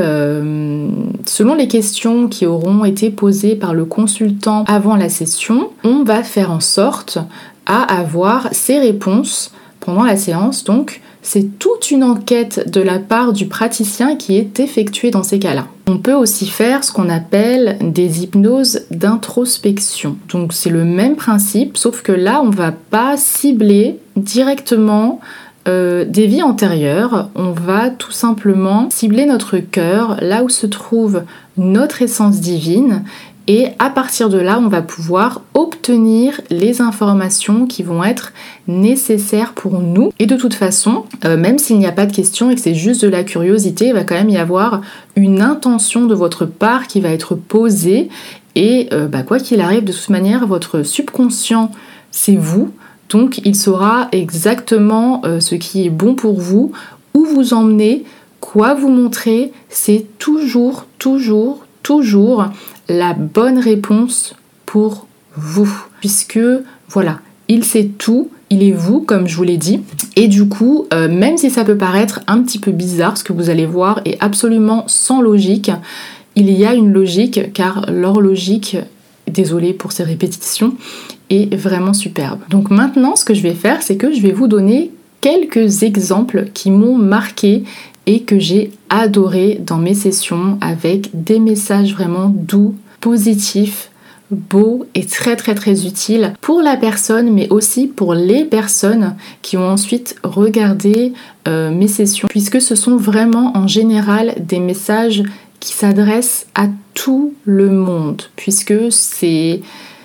selon 1.24 1.54
les 1.54 1.68
questions 1.68 2.28
qui 2.28 2.46
auront 2.46 2.84
été 2.84 3.10
posées 3.10 3.56
par 3.56 3.74
le 3.74 3.84
consultant 3.84 4.64
avant 4.66 4.96
la 4.96 5.08
session, 5.08 5.70
on 5.84 6.02
va 6.02 6.22
faire 6.22 6.50
en 6.50 6.60
sorte 6.60 7.18
à 7.66 7.82
avoir 7.82 8.48
ces 8.52 8.78
réponses 8.78 9.52
pendant 9.80 10.04
la 10.04 10.16
séance. 10.16 10.64
Donc 10.64 11.00
c'est 11.26 11.58
toute 11.58 11.90
une 11.90 12.04
enquête 12.04 12.70
de 12.70 12.80
la 12.80 13.00
part 13.00 13.32
du 13.32 13.46
praticien 13.46 14.14
qui 14.14 14.36
est 14.36 14.60
effectuée 14.60 15.10
dans 15.10 15.24
ces 15.24 15.40
cas-là. 15.40 15.66
On 15.88 15.98
peut 15.98 16.14
aussi 16.14 16.46
faire 16.46 16.84
ce 16.84 16.92
qu'on 16.92 17.08
appelle 17.08 17.78
des 17.80 18.22
hypnoses 18.22 18.82
d'introspection. 18.92 20.16
Donc 20.28 20.52
c'est 20.52 20.70
le 20.70 20.84
même 20.84 21.16
principe, 21.16 21.78
sauf 21.78 22.02
que 22.02 22.12
là 22.12 22.40
on 22.44 22.50
va 22.50 22.70
pas 22.70 23.16
cibler 23.16 23.98
directement 24.14 25.20
euh, 25.66 26.04
des 26.04 26.28
vies 26.28 26.44
antérieures, 26.44 27.28
on 27.34 27.50
va 27.50 27.90
tout 27.90 28.12
simplement 28.12 28.88
cibler 28.90 29.26
notre 29.26 29.58
cœur, 29.58 30.18
là 30.20 30.44
où 30.44 30.48
se 30.48 30.68
trouve 30.68 31.24
notre 31.56 32.02
essence 32.02 32.40
divine, 32.40 33.02
et 33.48 33.68
à 33.78 33.90
partir 33.90 34.28
de 34.28 34.38
là, 34.38 34.58
on 34.60 34.68
va 34.68 34.82
pouvoir 34.82 35.42
obtenir 35.54 36.40
les 36.50 36.80
informations 36.80 37.66
qui 37.66 37.84
vont 37.84 38.02
être 38.02 38.32
nécessaires 38.66 39.52
pour 39.52 39.80
nous. 39.80 40.12
Et 40.18 40.26
de 40.26 40.36
toute 40.36 40.54
façon, 40.54 41.04
euh, 41.24 41.36
même 41.36 41.58
s'il 41.58 41.78
n'y 41.78 41.86
a 41.86 41.92
pas 41.92 42.06
de 42.06 42.12
question 42.12 42.50
et 42.50 42.56
que 42.56 42.60
c'est 42.60 42.74
juste 42.74 43.04
de 43.04 43.08
la 43.08 43.22
curiosité, 43.22 43.88
il 43.88 43.92
va 43.94 44.02
quand 44.02 44.16
même 44.16 44.30
y 44.30 44.36
avoir 44.36 44.80
une 45.14 45.40
intention 45.40 46.06
de 46.06 46.14
votre 46.14 46.44
part 46.44 46.88
qui 46.88 47.00
va 47.00 47.10
être 47.10 47.36
posée. 47.36 48.08
Et 48.56 48.88
euh, 48.92 49.06
bah, 49.06 49.22
quoi 49.22 49.38
qu'il 49.38 49.60
arrive, 49.60 49.84
de 49.84 49.92
toute 49.92 50.10
manière, 50.10 50.46
votre 50.46 50.82
subconscient, 50.82 51.70
c'est 52.10 52.36
vous. 52.36 52.72
Donc 53.10 53.40
il 53.44 53.54
saura 53.54 54.08
exactement 54.10 55.22
euh, 55.24 55.38
ce 55.38 55.54
qui 55.54 55.86
est 55.86 55.90
bon 55.90 56.14
pour 56.14 56.40
vous, 56.40 56.72
où 57.14 57.24
vous 57.24 57.54
emmener, 57.54 58.04
quoi 58.40 58.74
vous 58.74 58.88
montrer. 58.88 59.52
C'est 59.68 60.06
toujours, 60.18 60.86
toujours, 60.98 61.65
toujours 61.86 62.46
la 62.88 63.12
bonne 63.12 63.58
réponse 63.58 64.34
pour 64.64 65.06
vous. 65.36 65.72
Puisque, 66.00 66.40
voilà, 66.88 67.20
il 67.46 67.62
sait 67.62 67.90
tout, 67.96 68.28
il 68.50 68.64
est 68.64 68.72
vous, 68.72 69.00
comme 69.00 69.28
je 69.28 69.36
vous 69.36 69.44
l'ai 69.44 69.56
dit. 69.56 69.80
Et 70.16 70.26
du 70.26 70.48
coup, 70.48 70.86
euh, 70.92 71.08
même 71.08 71.38
si 71.38 71.48
ça 71.48 71.64
peut 71.64 71.76
paraître 71.76 72.22
un 72.26 72.42
petit 72.42 72.58
peu 72.58 72.72
bizarre, 72.72 73.16
ce 73.16 73.22
que 73.22 73.32
vous 73.32 73.50
allez 73.50 73.66
voir 73.66 74.00
est 74.04 74.16
absolument 74.20 74.82
sans 74.88 75.20
logique, 75.20 75.70
il 76.34 76.50
y 76.50 76.66
a 76.66 76.74
une 76.74 76.92
logique, 76.92 77.52
car 77.52 77.88
leur 77.88 78.20
logique, 78.20 78.76
désolée 79.28 79.72
pour 79.72 79.92
ces 79.92 80.02
répétitions, 80.02 80.74
est 81.30 81.54
vraiment 81.54 81.94
superbe. 81.94 82.40
Donc 82.50 82.70
maintenant, 82.70 83.14
ce 83.14 83.24
que 83.24 83.32
je 83.32 83.42
vais 83.42 83.54
faire, 83.54 83.80
c'est 83.80 83.96
que 83.96 84.12
je 84.12 84.20
vais 84.20 84.32
vous 84.32 84.48
donner 84.48 84.90
quelques 85.20 85.84
exemples 85.84 86.46
qui 86.52 86.72
m'ont 86.72 86.98
marqué 86.98 87.62
et 88.06 88.22
que 88.22 88.40
j'ai 88.40 88.72
adoré 88.90 89.60
dans 89.64 89.78
mes 89.78 89.94
sessions 89.94 90.58
avec 90.60 91.10
des 91.12 91.38
messages 91.38 91.94
vraiment 91.94 92.28
doux, 92.28 92.74
positifs, 93.00 93.90
beaux 94.30 94.86
et 94.94 95.04
très 95.04 95.36
très 95.36 95.54
très 95.54 95.86
utiles 95.86 96.32
pour 96.40 96.60
la 96.60 96.76
personne 96.76 97.32
mais 97.32 97.48
aussi 97.48 97.86
pour 97.86 98.14
les 98.14 98.44
personnes 98.44 99.14
qui 99.42 99.56
ont 99.56 99.68
ensuite 99.68 100.16
regardé 100.24 101.12
euh, 101.46 101.70
mes 101.70 101.88
sessions 101.88 102.26
puisque 102.28 102.60
ce 102.60 102.74
sont 102.74 102.96
vraiment 102.96 103.56
en 103.56 103.68
général 103.68 104.34
des 104.40 104.58
messages 104.58 105.22
qui 105.60 105.72
s'adressent 105.72 106.46
à 106.54 106.66
tout 106.94 107.34
le 107.44 107.70
monde 107.70 108.22
puisque 108.34 108.90
c'est 108.90 109.60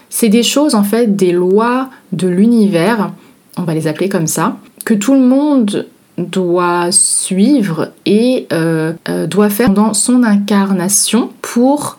c'est 0.09 0.29
des 0.29 0.43
choses 0.43 0.75
en 0.75 0.83
fait 0.83 1.15
des 1.15 1.31
lois 1.31 1.89
de 2.11 2.27
l'univers 2.27 3.11
on 3.57 3.63
va 3.63 3.73
les 3.73 3.87
appeler 3.87 4.09
comme 4.09 4.27
ça 4.27 4.57
que 4.85 4.93
tout 4.93 5.13
le 5.13 5.21
monde 5.21 5.87
doit 6.17 6.91
suivre 6.91 7.91
et 8.06 8.47
euh, 8.52 8.93
euh, 9.10 9.28
doit 9.28 9.50
faire 9.50 9.69
dans 9.69 9.93
son 9.93 10.24
incarnation 10.24 11.32
pour 11.41 11.97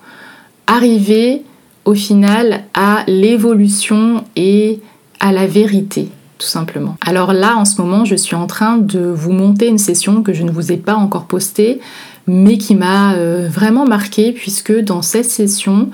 arriver 0.66 1.42
au 1.84 1.94
final 1.94 2.62
à 2.74 3.04
l'évolution 3.06 4.24
et 4.36 4.80
à 5.20 5.32
la 5.32 5.46
vérité 5.46 6.08
tout 6.38 6.48
simplement. 6.48 6.96
Alors 7.00 7.32
là 7.32 7.56
en 7.56 7.64
ce 7.64 7.80
moment 7.80 8.04
je 8.04 8.16
suis 8.16 8.34
en 8.34 8.46
train 8.46 8.76
de 8.76 9.00
vous 9.00 9.32
monter 9.32 9.68
une 9.68 9.78
session 9.78 10.22
que 10.22 10.32
je 10.32 10.42
ne 10.42 10.50
vous 10.50 10.72
ai 10.72 10.76
pas 10.76 10.94
encore 10.94 11.26
postée 11.26 11.80
mais 12.26 12.58
qui 12.58 12.74
m'a 12.74 13.14
euh, 13.14 13.48
vraiment 13.48 13.84
marqué 13.84 14.32
puisque 14.32 14.72
dans 14.72 15.02
cette 15.02 15.30
session 15.30 15.90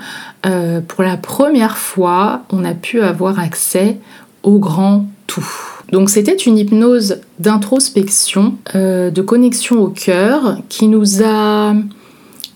pour 0.87 1.03
la 1.03 1.17
première 1.17 1.77
fois 1.77 2.43
on 2.51 2.63
a 2.63 2.73
pu 2.73 3.01
avoir 3.01 3.39
accès 3.39 3.97
au 4.43 4.57
grand 4.57 5.05
tout. 5.27 5.68
Donc 5.91 6.09
c'était 6.09 6.35
une 6.35 6.57
hypnose 6.57 7.17
d'introspection, 7.39 8.55
euh, 8.75 9.09
de 9.09 9.21
connexion 9.21 9.79
au 9.79 9.87
cœur, 9.87 10.57
qui 10.69 10.87
nous 10.87 11.23
a 11.23 11.73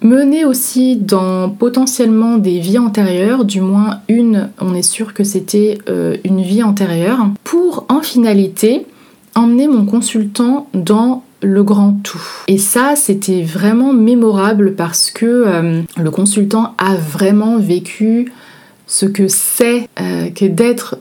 mené 0.01 0.45
aussi 0.45 0.97
dans 0.97 1.49
potentiellement 1.49 2.37
des 2.37 2.59
vies 2.59 2.77
antérieures, 2.77 3.45
du 3.45 3.61
moins 3.61 4.01
une, 4.09 4.49
on 4.59 4.75
est 4.75 4.81
sûr 4.81 5.13
que 5.13 5.23
c'était 5.23 5.77
euh, 5.89 6.17
une 6.23 6.41
vie 6.41 6.61
antérieure, 6.61 7.19
pour 7.43 7.85
en 7.89 8.01
finalité 8.01 8.85
emmener 9.35 9.67
mon 9.67 9.85
consultant 9.85 10.67
dans 10.73 11.23
le 11.41 11.63
grand 11.63 11.97
tout. 12.03 12.21
Et 12.47 12.57
ça, 12.57 12.95
c'était 12.95 13.41
vraiment 13.41 13.93
mémorable 13.93 14.75
parce 14.75 15.09
que 15.09 15.25
euh, 15.25 15.81
le 15.97 16.11
consultant 16.11 16.75
a 16.77 16.95
vraiment 16.95 17.57
vécu 17.57 18.31
ce 18.85 19.05
que 19.05 19.27
c'est 19.27 19.87
que 19.97 20.45
d'être 20.45 20.97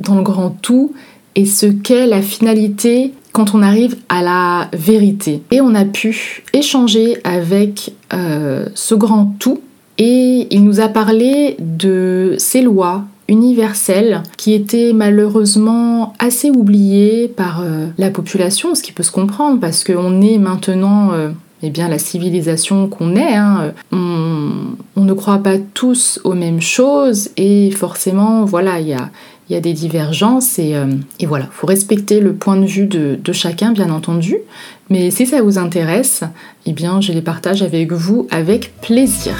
dans 0.00 0.16
le 0.16 0.22
grand 0.22 0.50
tout 0.50 0.92
et 1.34 1.46
ce 1.46 1.66
qu'est 1.66 2.06
la 2.06 2.22
finalité 2.22 3.12
quand 3.32 3.54
on 3.54 3.62
arrive 3.62 3.96
à 4.08 4.22
la 4.22 4.68
vérité. 4.72 5.42
Et 5.50 5.60
on 5.60 5.74
a 5.74 5.84
pu 5.84 6.42
échanger 6.52 7.16
avec 7.24 7.92
euh, 8.12 8.66
ce 8.74 8.94
grand 8.94 9.34
tout 9.38 9.60
et 9.98 10.46
il 10.50 10.64
nous 10.64 10.80
a 10.80 10.88
parlé 10.88 11.56
de 11.58 12.34
ces 12.38 12.62
lois 12.62 13.04
universelles 13.28 14.22
qui 14.36 14.52
étaient 14.52 14.92
malheureusement 14.92 16.12
assez 16.18 16.50
oubliées 16.50 17.28
par 17.28 17.62
euh, 17.62 17.86
la 17.96 18.10
population, 18.10 18.74
ce 18.74 18.82
qui 18.82 18.92
peut 18.92 19.02
se 19.02 19.12
comprendre 19.12 19.58
parce 19.60 19.84
qu'on 19.84 20.20
est 20.20 20.38
maintenant... 20.38 21.12
Euh, 21.12 21.30
eh 21.64 21.70
bien, 21.70 21.86
la 21.86 22.00
civilisation 22.00 22.88
qu'on 22.88 23.14
est, 23.14 23.36
hein. 23.36 23.72
on, 23.92 24.50
on, 24.96 25.04
ne 25.04 25.12
croit 25.12 25.38
pas 25.38 25.58
tous 25.74 26.18
aux 26.24 26.34
mêmes 26.34 26.60
choses 26.60 27.30
et 27.36 27.70
forcément, 27.70 28.44
voilà, 28.44 28.80
il 28.80 28.88
y 28.88 28.94
a, 28.94 29.10
il 29.48 29.54
y 29.54 29.56
a 29.56 29.60
des 29.60 29.72
divergences 29.72 30.58
et, 30.58 30.74
euh, 30.76 30.86
voilà, 31.26 31.46
il 31.46 31.54
faut 31.54 31.66
respecter 31.66 32.20
le 32.20 32.34
point 32.34 32.56
de 32.56 32.66
vue 32.66 32.86
de, 32.86 33.32
chacun 33.32 33.72
bien 33.72 33.90
entendu, 33.90 34.36
mais 34.90 35.10
si 35.10 35.26
ça 35.26 35.42
vous 35.42 35.58
intéresse, 35.58 36.22
eh 36.66 36.72
bien 36.72 37.00
je 37.00 37.12
les 37.12 37.22
partage 37.22 37.62
avec 37.62 37.92
vous 37.92 38.26
avec 38.30 38.72
plaisir. 38.80 39.34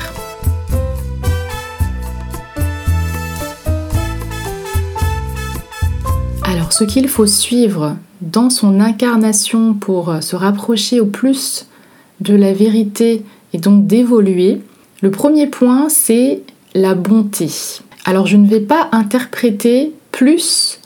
Alors 6.45 6.73
ce 6.73 6.85
qu'il 6.85 7.09
faut 7.09 7.27
suivre 7.27 7.97
dans 8.21 8.51
son 8.51 8.81
incarnation 8.81 9.75
pour 9.75 10.23
se 10.23 10.37
rapprocher 10.37 11.01
au 11.01 11.07
plus 11.07 11.67
de 12.21 12.35
la 12.35 12.53
vérité 12.53 13.25
et 13.53 13.59
donc 13.59 13.87
d'évoluer, 13.87 14.61
le 15.03 15.11
premier 15.11 15.49
point, 15.49 15.89
c'est 15.89 16.43
la 16.75 16.95
bonté. 16.95 17.49
Alors 18.05 18.27
je 18.27 18.37
ne 18.37 18.49
vais 18.49 18.61
pas 18.61 18.89
interpréter 18.93 19.93
plus 20.11 20.81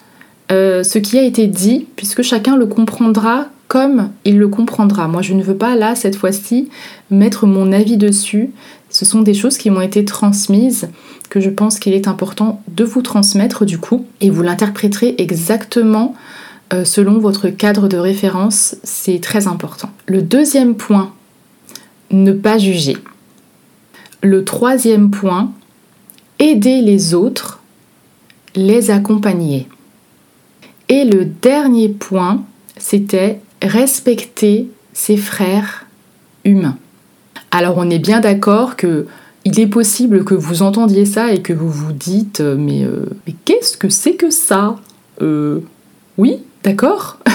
euh, 0.52 0.82
ce 0.82 0.98
qui 0.98 1.18
a 1.18 1.22
été 1.22 1.46
dit, 1.46 1.86
puisque 1.96 2.22
chacun 2.22 2.56
le 2.56 2.66
comprendra 2.66 3.48
comme 3.68 4.10
il 4.24 4.38
le 4.38 4.48
comprendra. 4.48 5.08
Moi, 5.08 5.22
je 5.22 5.34
ne 5.34 5.42
veux 5.42 5.56
pas, 5.56 5.74
là, 5.74 5.96
cette 5.96 6.16
fois-ci, 6.16 6.68
mettre 7.10 7.46
mon 7.46 7.72
avis 7.72 7.96
dessus. 7.96 8.50
Ce 8.90 9.04
sont 9.04 9.22
des 9.22 9.34
choses 9.34 9.58
qui 9.58 9.70
m'ont 9.70 9.80
été 9.80 10.04
transmises, 10.04 10.88
que 11.30 11.40
je 11.40 11.50
pense 11.50 11.80
qu'il 11.80 11.92
est 11.92 12.06
important 12.06 12.62
de 12.68 12.84
vous 12.84 13.02
transmettre 13.02 13.64
du 13.64 13.78
coup, 13.78 14.06
et 14.20 14.30
vous 14.30 14.42
l'interpréterez 14.42 15.16
exactement 15.18 16.14
euh, 16.72 16.84
selon 16.84 17.18
votre 17.18 17.48
cadre 17.48 17.88
de 17.88 17.96
référence. 17.96 18.76
C'est 18.84 19.20
très 19.20 19.48
important. 19.48 19.90
Le 20.06 20.22
deuxième 20.22 20.76
point, 20.76 21.12
ne 22.12 22.32
pas 22.32 22.58
juger. 22.58 22.96
Le 24.22 24.44
troisième 24.44 25.10
point, 25.10 25.50
aider 26.38 26.82
les 26.82 27.14
autres, 27.14 27.60
les 28.54 28.90
accompagner. 28.90 29.68
Et 30.88 31.04
le 31.04 31.24
dernier 31.24 31.88
point, 31.88 32.44
c'était 32.76 33.40
respecter 33.62 34.68
ses 34.92 35.16
frères 35.16 35.86
humains. 36.44 36.78
Alors 37.50 37.78
on 37.78 37.90
est 37.90 37.98
bien 37.98 38.20
d'accord 38.20 38.76
que 38.76 39.06
il 39.44 39.60
est 39.60 39.66
possible 39.68 40.24
que 40.24 40.34
vous 40.34 40.62
entendiez 40.62 41.04
ça 41.04 41.32
et 41.32 41.40
que 41.40 41.52
vous 41.52 41.70
vous 41.70 41.92
dites 41.92 42.40
euh, 42.40 42.56
mais, 42.58 42.84
euh, 42.84 43.06
mais 43.26 43.34
qu'est-ce 43.44 43.76
que 43.76 43.88
c'est 43.88 44.14
que 44.14 44.30
ça 44.30 44.76
euh, 45.22 45.60
Oui, 46.18 46.38
d'accord? 46.64 47.18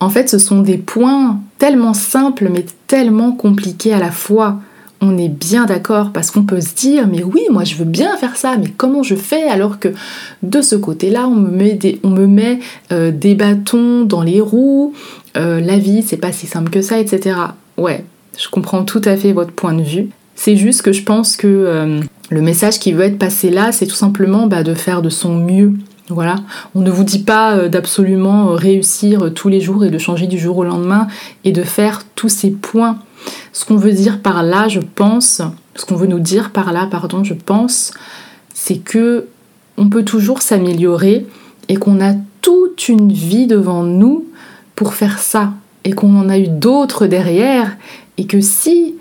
En 0.00 0.10
fait, 0.10 0.28
ce 0.28 0.38
sont 0.38 0.62
des 0.62 0.78
points 0.78 1.40
tellement 1.58 1.92
simples 1.92 2.48
mais 2.52 2.64
tellement 2.86 3.32
compliqués 3.32 3.92
à 3.92 3.98
la 3.98 4.12
fois 4.12 4.60
on 5.00 5.16
est 5.16 5.28
bien 5.28 5.66
d'accord 5.66 6.10
parce 6.12 6.30
qu'on 6.30 6.42
peut 6.42 6.60
se 6.60 6.74
dire 6.74 7.06
mais 7.06 7.22
oui 7.22 7.42
moi 7.50 7.64
je 7.64 7.76
veux 7.76 7.84
bien 7.84 8.16
faire 8.16 8.36
ça 8.36 8.56
mais 8.58 8.68
comment 8.76 9.02
je 9.02 9.14
fais 9.14 9.44
alors 9.44 9.78
que 9.78 9.88
de 10.42 10.60
ce 10.60 10.76
côté 10.76 11.10
là 11.10 11.28
on 11.28 11.36
me 11.36 12.26
met 12.26 12.58
euh, 12.92 13.10
des 13.10 13.34
bâtons 13.34 14.04
dans 14.04 14.22
les 14.22 14.40
roues 14.40 14.94
euh, 15.36 15.60
la 15.60 15.78
vie 15.78 16.02
c'est 16.02 16.16
pas 16.16 16.32
si 16.32 16.46
simple 16.46 16.70
que 16.70 16.82
ça 16.82 16.98
etc 16.98 17.36
ouais 17.76 18.04
je 18.38 18.48
comprends 18.48 18.84
tout 18.84 19.02
à 19.04 19.16
fait 19.16 19.32
votre 19.32 19.50
point 19.50 19.74
de 19.74 19.82
vue. 19.82 20.10
C'est 20.36 20.54
juste 20.54 20.82
que 20.82 20.92
je 20.92 21.02
pense 21.02 21.36
que 21.36 21.48
euh, 21.48 22.00
le 22.30 22.40
message 22.40 22.78
qui 22.78 22.92
veut 22.92 23.02
être 23.02 23.18
passé 23.18 23.50
là 23.50 23.72
c'est 23.72 23.86
tout 23.86 23.96
simplement 23.96 24.46
bah, 24.46 24.62
de 24.62 24.74
faire 24.74 25.02
de 25.02 25.10
son 25.10 25.34
mieux. 25.34 25.72
Voilà, 26.08 26.36
on 26.74 26.80
ne 26.80 26.90
vous 26.90 27.04
dit 27.04 27.18
pas 27.18 27.68
d'absolument 27.68 28.54
réussir 28.54 29.34
tous 29.34 29.50
les 29.50 29.60
jours 29.60 29.84
et 29.84 29.90
de 29.90 29.98
changer 29.98 30.26
du 30.26 30.38
jour 30.38 30.56
au 30.56 30.64
lendemain 30.64 31.06
et 31.44 31.52
de 31.52 31.62
faire 31.62 32.04
tous 32.14 32.30
ces 32.30 32.50
points 32.50 32.98
ce 33.52 33.64
qu'on 33.64 33.76
veut 33.76 33.92
dire 33.92 34.20
par 34.20 34.42
là, 34.42 34.68
je 34.68 34.80
pense, 34.80 35.42
ce 35.74 35.84
qu'on 35.84 35.96
veut 35.96 36.06
nous 36.06 36.20
dire 36.20 36.50
par 36.50 36.72
là, 36.72 36.86
pardon, 36.90 37.24
je 37.24 37.34
pense, 37.34 37.92
c'est 38.54 38.78
que 38.78 39.26
on 39.76 39.88
peut 39.88 40.04
toujours 40.04 40.42
s'améliorer 40.42 41.26
et 41.68 41.76
qu'on 41.76 42.00
a 42.00 42.14
toute 42.40 42.88
une 42.88 43.12
vie 43.12 43.46
devant 43.46 43.84
nous 43.84 44.26
pour 44.74 44.94
faire 44.94 45.18
ça 45.18 45.52
et 45.84 45.92
qu'on 45.92 46.16
en 46.16 46.28
a 46.28 46.38
eu 46.38 46.48
d'autres 46.48 47.06
derrière 47.06 47.76
et 48.16 48.26
que 48.26 48.40
si 48.40 48.96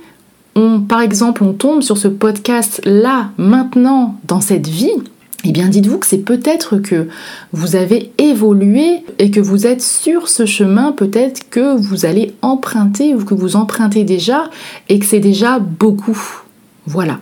on, 0.56 0.82
par 0.82 1.02
exemple, 1.02 1.44
on 1.44 1.54
tombe 1.54 1.82
sur 1.82 1.98
ce 1.98 2.08
podcast 2.08 2.82
là, 2.86 3.32
maintenant, 3.38 4.20
dans 4.28 4.42
cette 4.42 4.68
vie, 4.68 4.94
eh 5.44 5.52
bien 5.52 5.68
dites-vous 5.68 6.00
que 6.00 6.08
c'est 6.08 6.18
peut-être 6.18 6.78
que 6.78 7.08
vous 7.54 7.76
avez 7.76 8.12
évolué 8.18 9.04
et 9.20 9.30
que 9.30 9.40
vous 9.40 9.68
êtes 9.68 9.82
sur 9.82 10.30
ce 10.30 10.46
chemin, 10.46 10.92
peut-être 10.92 11.50
que 11.50 11.76
vous 11.78 12.06
allez 12.06 12.34
emprunter 12.42 13.14
ou 13.14 13.24
que 13.24 13.36
vous 13.36 13.56
empruntez 13.56 14.04
déjà 14.04 14.50
et 14.90 15.00
que 15.00 15.06
c'est 15.06 15.20
déjà 15.20 15.60
beaucoup. 15.60 16.18
Voilà. 16.86 17.20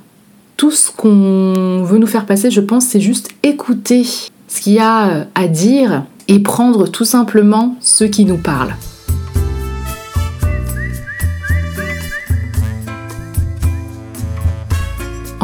Tout 0.58 0.72
ce 0.72 0.90
qu'on 0.92 1.84
veut 1.84 1.98
nous 1.98 2.08
faire 2.08 2.26
passer, 2.26 2.50
je 2.50 2.62
pense, 2.62 2.86
c'est 2.86 3.02
juste 3.02 3.30
écouter 3.44 4.06
ce 4.48 4.62
qu'il 4.62 4.74
y 4.74 4.80
a 4.80 5.28
à 5.36 5.48
dire 5.48 6.06
et 6.30 6.40
prendre 6.40 6.88
tout 6.88 7.06
simplement 7.06 7.76
ce 7.82 8.06
qui 8.06 8.24
nous 8.24 8.38
parle. 8.38 8.74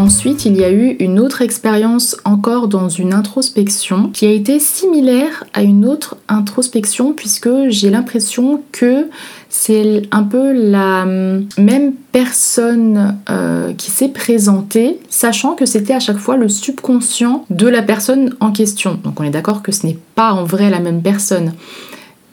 Ensuite, 0.01 0.45
il 0.45 0.57
y 0.57 0.63
a 0.63 0.71
eu 0.71 0.95
une 0.99 1.19
autre 1.19 1.43
expérience 1.43 2.17
encore 2.25 2.67
dans 2.67 2.89
une 2.89 3.13
introspection 3.13 4.09
qui 4.09 4.25
a 4.25 4.31
été 4.31 4.59
similaire 4.59 5.43
à 5.53 5.61
une 5.61 5.85
autre 5.85 6.17
introspection 6.27 7.13
puisque 7.13 7.69
j'ai 7.69 7.91
l'impression 7.91 8.63
que 8.71 9.09
c'est 9.47 10.01
un 10.09 10.23
peu 10.23 10.53
la 10.53 11.05
même 11.05 11.93
personne 12.11 13.19
euh, 13.29 13.73
qui 13.73 13.91
s'est 13.91 14.07
présentée, 14.07 14.97
sachant 15.11 15.53
que 15.53 15.67
c'était 15.67 15.93
à 15.93 15.99
chaque 15.99 16.17
fois 16.17 16.35
le 16.35 16.49
subconscient 16.49 17.45
de 17.51 17.67
la 17.67 17.83
personne 17.83 18.35
en 18.39 18.51
question. 18.51 18.99
Donc 19.03 19.19
on 19.19 19.23
est 19.23 19.29
d'accord 19.29 19.61
que 19.61 19.71
ce 19.71 19.85
n'est 19.85 19.99
pas 20.15 20.31
en 20.33 20.45
vrai 20.45 20.71
la 20.71 20.79
même 20.79 21.03
personne, 21.03 21.53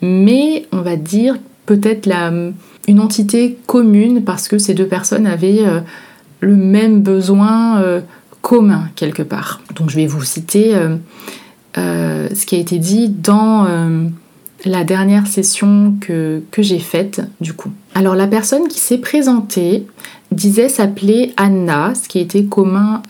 mais 0.01 0.65
on 0.71 0.81
va 0.81 0.95
dire 0.95 1.37
peut-être 1.67 2.09
une 2.87 2.99
entité 2.99 3.59
commune 3.67 4.23
parce 4.23 4.47
que 4.47 4.57
ces 4.57 4.73
deux 4.73 4.87
personnes 4.87 5.27
avaient... 5.27 5.67
Euh, 5.67 5.81
le 6.39 6.55
même 6.55 7.01
besoin 7.01 7.81
euh, 7.81 8.01
commun 8.41 8.89
quelque 8.95 9.23
part. 9.23 9.61
Donc 9.75 9.89
je 9.89 9.95
vais 9.95 10.07
vous 10.07 10.23
citer 10.23 10.75
euh, 10.75 10.95
euh, 11.77 12.29
ce 12.33 12.45
qui 12.45 12.55
a 12.55 12.59
été 12.59 12.79
dit 12.79 13.09
dans 13.09 13.67
la 14.65 14.83
dernière 14.83 15.27
session 15.27 15.95
que, 16.01 16.41
que 16.51 16.61
j'ai 16.61 16.79
faite 16.79 17.21
du 17.39 17.53
coup. 17.53 17.71
Alors 17.95 18.15
la 18.15 18.27
personne 18.27 18.67
qui 18.67 18.79
s'est 18.79 18.97
présentée 18.97 19.85
disait 20.31 20.69
s'appeler 20.69 21.33
Anna, 21.37 21.93
ce 21.95 22.07
qui 22.07 22.19
était 22.19 22.43
commun 22.43 23.01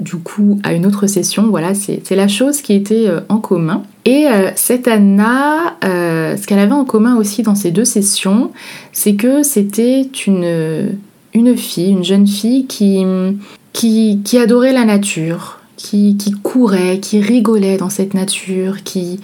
du 0.00 0.16
coup 0.16 0.60
à 0.64 0.74
une 0.74 0.86
autre 0.86 1.06
session. 1.06 1.48
Voilà, 1.48 1.72
c'est 1.74 2.10
la 2.14 2.28
chose 2.28 2.60
qui 2.60 2.74
était 2.74 3.08
en 3.28 3.38
commun. 3.38 3.82
Et 4.04 4.26
cette 4.54 4.86
Anna, 4.86 5.76
ce 5.82 6.46
qu'elle 6.46 6.58
avait 6.58 6.72
en 6.72 6.84
commun 6.84 7.16
aussi 7.16 7.42
dans 7.42 7.54
ces 7.54 7.70
deux 7.70 7.86
sessions, 7.86 8.52
c'est 8.92 9.14
que 9.14 9.42
c'était 9.42 10.08
une 10.26 10.98
une 11.38 11.56
fille, 11.56 11.90
une 11.90 12.04
jeune 12.04 12.26
fille 12.26 12.66
qui, 12.66 13.04
qui, 13.72 14.38
adorait 14.38 14.72
la 14.72 14.84
nature, 14.84 15.58
qui, 15.76 16.16
courait, 16.42 16.98
qui 17.00 17.20
rigolait 17.20 17.76
dans 17.76 17.90
cette 17.90 18.14
nature, 18.14 18.82
qui, 18.82 19.20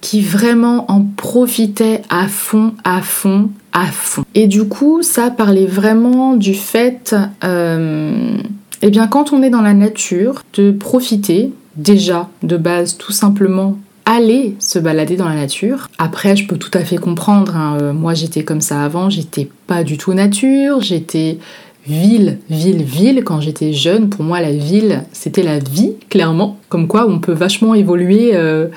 qui 0.00 0.22
vraiment 0.22 0.90
en 0.90 1.02
profitait 1.02 2.02
à 2.08 2.28
fond, 2.28 2.72
à 2.84 3.02
fond, 3.02 3.50
à 3.72 3.86
fond. 3.86 4.24
Et 4.34 4.46
du 4.46 4.64
coup, 4.64 5.02
ça 5.02 5.30
parlait 5.30 5.66
vraiment 5.66 6.36
du 6.36 6.54
fait, 6.54 7.14
euh, 7.44 8.36
eh 8.82 8.90
bien, 8.90 9.06
quand 9.06 9.32
on 9.32 9.42
est 9.42 9.50
dans 9.50 9.62
la 9.62 9.74
nature, 9.74 10.42
de 10.54 10.70
profiter 10.70 11.52
déjà 11.76 12.28
de 12.42 12.56
base 12.56 12.96
tout 12.96 13.12
simplement 13.12 13.78
aller 14.04 14.54
se 14.58 14.78
balader 14.78 15.16
dans 15.16 15.28
la 15.28 15.34
nature. 15.34 15.88
Après, 15.98 16.36
je 16.36 16.46
peux 16.46 16.56
tout 16.56 16.70
à 16.74 16.84
fait 16.84 16.96
comprendre. 16.96 17.56
Hein. 17.56 17.78
Euh, 17.80 17.92
moi, 17.92 18.14
j'étais 18.14 18.42
comme 18.42 18.60
ça 18.60 18.82
avant. 18.82 19.10
J'étais 19.10 19.48
pas 19.66 19.84
du 19.84 19.98
tout 19.98 20.14
nature. 20.14 20.80
J'étais 20.80 21.38
ville, 21.86 22.38
ville, 22.48 22.82
ville. 22.82 23.22
Quand 23.24 23.40
j'étais 23.40 23.72
jeune, 23.72 24.08
pour 24.08 24.24
moi, 24.24 24.40
la 24.40 24.52
ville, 24.52 25.04
c'était 25.12 25.42
la 25.42 25.58
vie, 25.58 25.94
clairement. 26.08 26.58
Comme 26.68 26.88
quoi, 26.88 27.06
on 27.08 27.18
peut 27.18 27.32
vachement 27.32 27.74
évoluer. 27.74 28.32
Euh, 28.34 28.68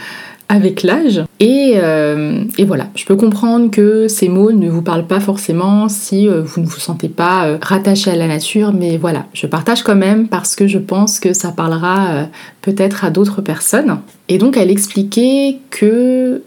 avec 0.54 0.84
l'âge. 0.84 1.24
Euh, 1.42 2.44
et, 2.60 2.64
voilà, 2.64 2.88
je 2.96 3.06
peux 3.06 3.16
comprendre 3.16 3.72
que 3.72 4.08
ces 4.08 4.30
mots 4.30 4.52
ne 4.52 4.70
vous 4.70 4.84
parlent 4.84 5.08
pas 5.08 5.20
forcément 5.20 5.90
si 5.90 6.30
euh, 6.30 6.44
vous 6.44 6.62
ne 6.62 6.68
vous 6.68 6.80
sentez 6.80 7.10
pas 7.10 7.48
euh, 7.48 7.58
rattaché 7.60 8.12
à 8.12 8.16
la 8.16 8.28
nature, 8.28 8.72
mais 8.72 8.98
voilà, 8.98 9.26
je 9.34 9.48
partage 9.48 9.82
quand 9.82 9.96
même 9.96 10.28
parce 10.28 10.56
que 10.56 10.68
je 10.68 10.78
pense 10.78 11.20
que 11.20 11.34
ça 11.34 11.50
parlera 11.50 12.28
peut-être 12.62 13.04
à 13.04 13.10
d'autres 13.10 13.42
personnes. 13.42 14.00
Et 14.30 14.38
donc 14.38 14.56
elle 14.58 14.70
expliquait 14.70 15.58
que 15.72 16.44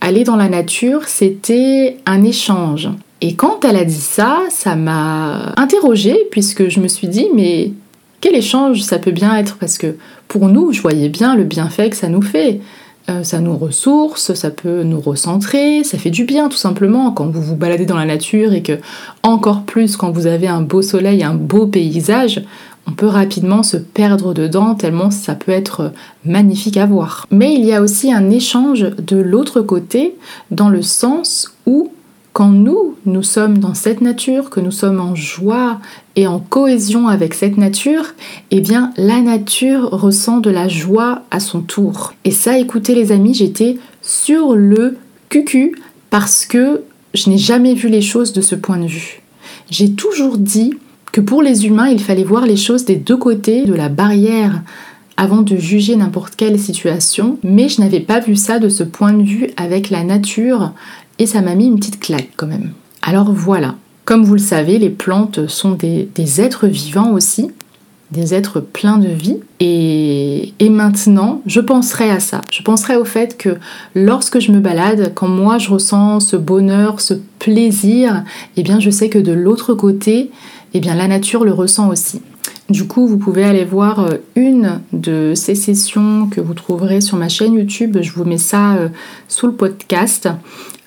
aller 0.00 0.24
dans 0.24 0.36
la 0.36 0.48
nature, 0.48 1.02
c'était 1.06 1.98
un 2.06 2.24
échange. 2.24 2.88
Et 3.20 3.34
quand 3.34 3.64
elle 3.66 3.76
a 3.76 3.84
dit 3.84 3.92
ça, 3.92 4.38
ça 4.48 4.76
m'a 4.76 5.52
interrogée 5.58 6.26
puisque 6.30 6.70
je 6.70 6.80
me 6.80 6.88
suis 6.88 7.06
dit 7.06 7.26
mais 7.34 7.72
quel 8.22 8.34
échange 8.34 8.80
ça 8.80 8.98
peut 8.98 9.10
bien 9.10 9.36
être? 9.36 9.56
Parce 9.58 9.76
que 9.76 9.96
pour 10.28 10.48
nous, 10.48 10.72
je 10.72 10.80
voyais 10.80 11.10
bien 11.10 11.36
le 11.36 11.44
bienfait 11.44 11.90
que 11.90 11.96
ça 11.96 12.08
nous 12.08 12.22
fait. 12.22 12.60
Euh, 13.10 13.24
ça 13.24 13.40
nous 13.40 13.56
ressource, 13.56 14.32
ça 14.34 14.50
peut 14.50 14.84
nous 14.84 15.00
recentrer, 15.00 15.82
ça 15.82 15.98
fait 15.98 16.10
du 16.10 16.24
bien 16.24 16.48
tout 16.48 16.56
simplement 16.56 17.10
quand 17.10 17.26
vous 17.26 17.42
vous 17.42 17.56
baladez 17.56 17.84
dans 17.84 17.96
la 17.96 18.04
nature 18.04 18.52
et 18.52 18.62
que 18.62 18.78
encore 19.24 19.62
plus 19.62 19.96
quand 19.96 20.12
vous 20.12 20.28
avez 20.28 20.46
un 20.46 20.60
beau 20.60 20.82
soleil, 20.82 21.24
un 21.24 21.34
beau 21.34 21.66
paysage, 21.66 22.44
on 22.86 22.92
peut 22.92 23.06
rapidement 23.06 23.64
se 23.64 23.76
perdre 23.76 24.34
dedans 24.34 24.76
tellement 24.76 25.10
ça 25.10 25.34
peut 25.34 25.50
être 25.50 25.92
magnifique 26.24 26.76
à 26.76 26.86
voir. 26.86 27.26
Mais 27.32 27.54
il 27.54 27.64
y 27.64 27.72
a 27.72 27.82
aussi 27.82 28.12
un 28.12 28.30
échange 28.30 28.86
de 28.96 29.16
l'autre 29.16 29.62
côté 29.62 30.14
dans 30.52 30.68
le 30.68 30.82
sens 30.82 31.52
où 31.66 31.90
quand 32.32 32.48
nous, 32.48 32.96
nous 33.04 33.22
sommes 33.22 33.58
dans 33.58 33.74
cette 33.74 34.00
nature, 34.00 34.48
que 34.48 34.60
nous 34.60 34.70
sommes 34.70 35.00
en 35.00 35.14
joie 35.14 35.80
et 36.16 36.26
en 36.26 36.38
cohésion 36.38 37.08
avec 37.08 37.34
cette 37.34 37.58
nature, 37.58 38.14
eh 38.50 38.60
bien 38.60 38.92
la 38.96 39.20
nature 39.20 39.90
ressent 39.90 40.38
de 40.38 40.50
la 40.50 40.68
joie 40.68 41.22
à 41.30 41.40
son 41.40 41.60
tour. 41.60 42.14
Et 42.24 42.30
ça, 42.30 42.58
écoutez 42.58 42.94
les 42.94 43.12
amis, 43.12 43.34
j'étais 43.34 43.76
sur 44.00 44.54
le 44.54 44.96
cucu 45.28 45.76
parce 46.10 46.46
que 46.46 46.82
je 47.12 47.28
n'ai 47.28 47.38
jamais 47.38 47.74
vu 47.74 47.88
les 47.88 48.02
choses 48.02 48.32
de 48.32 48.40
ce 48.40 48.54
point 48.54 48.78
de 48.78 48.86
vue. 48.86 49.20
J'ai 49.70 49.92
toujours 49.92 50.38
dit 50.38 50.74
que 51.12 51.20
pour 51.20 51.42
les 51.42 51.66
humains, 51.66 51.88
il 51.88 52.00
fallait 52.00 52.24
voir 52.24 52.46
les 52.46 52.56
choses 52.56 52.86
des 52.86 52.96
deux 52.96 53.16
côtés 53.16 53.64
de 53.64 53.74
la 53.74 53.90
barrière 53.90 54.62
avant 55.18 55.42
de 55.42 55.56
juger 55.56 55.94
n'importe 55.94 56.36
quelle 56.36 56.58
situation, 56.58 57.38
mais 57.42 57.68
je 57.68 57.80
n'avais 57.82 58.00
pas 58.00 58.18
vu 58.18 58.34
ça 58.34 58.58
de 58.58 58.68
ce 58.68 58.82
point 58.82 59.12
de 59.12 59.22
vue 59.22 59.50
avec 59.56 59.90
la 59.90 60.04
nature 60.04 60.72
et 61.18 61.26
ça 61.26 61.42
m'a 61.42 61.54
mis 61.54 61.66
une 61.66 61.76
petite 61.76 62.00
claque 62.00 62.30
quand 62.36 62.46
même. 62.46 62.72
Alors 63.02 63.32
voilà, 63.32 63.74
comme 64.04 64.24
vous 64.24 64.34
le 64.34 64.40
savez, 64.40 64.78
les 64.78 64.90
plantes 64.90 65.46
sont 65.46 65.72
des, 65.72 66.40
êtres 66.40 66.66
vivants 66.66 67.12
aussi, 67.12 67.50
des 68.10 68.34
êtres 68.34 68.60
pleins 68.60 68.98
de 68.98 69.08
vie. 69.08 69.38
Et, 69.60 70.52
maintenant, 70.68 71.42
je 71.46 71.60
penserai 71.60 72.10
à 72.10 72.18
ça. 72.18 72.40
Je 72.50 72.62
penserai 72.62 72.96
au 72.96 73.04
fait 73.04 73.36
que 73.36 73.56
lorsque 73.94 74.40
je 74.40 74.50
me 74.50 74.58
balade, 74.58 75.12
quand 75.14 75.28
moi 75.28 75.58
je 75.58 75.70
ressens 75.70 76.20
ce 76.20 76.36
bonheur, 76.36 77.00
ce 77.00 77.14
plaisir, 77.38 78.24
eh 78.56 78.62
bien 78.62 78.80
je 78.80 78.90
sais 78.90 79.08
que 79.08 79.18
de 79.18 79.32
l'autre 79.32 79.74
côté, 79.74 80.30
eh 80.74 80.80
bien 80.80 80.94
la 80.94 81.06
nature 81.06 81.44
le 81.44 81.52
ressent 81.52 81.88
aussi. 81.88 82.20
Du 82.70 82.86
coup, 82.86 83.06
vous 83.06 83.18
pouvez 83.18 83.44
aller 83.44 83.64
voir 83.64 84.00
euh, 84.00 84.16
une 84.34 84.80
de 84.92 85.34
ces 85.34 85.54
sessions 85.54 86.26
que 86.30 86.40
vous 86.40 86.54
trouverez 86.54 87.00
sur 87.02 87.18
ma 87.18 87.28
chaîne 87.28 87.54
YouTube. 87.54 87.98
Je 88.00 88.12
vous 88.12 88.24
mets 88.24 88.38
ça 88.38 88.76
euh, 88.76 88.88
sous 89.28 89.46
le 89.46 89.52
podcast. 89.52 90.28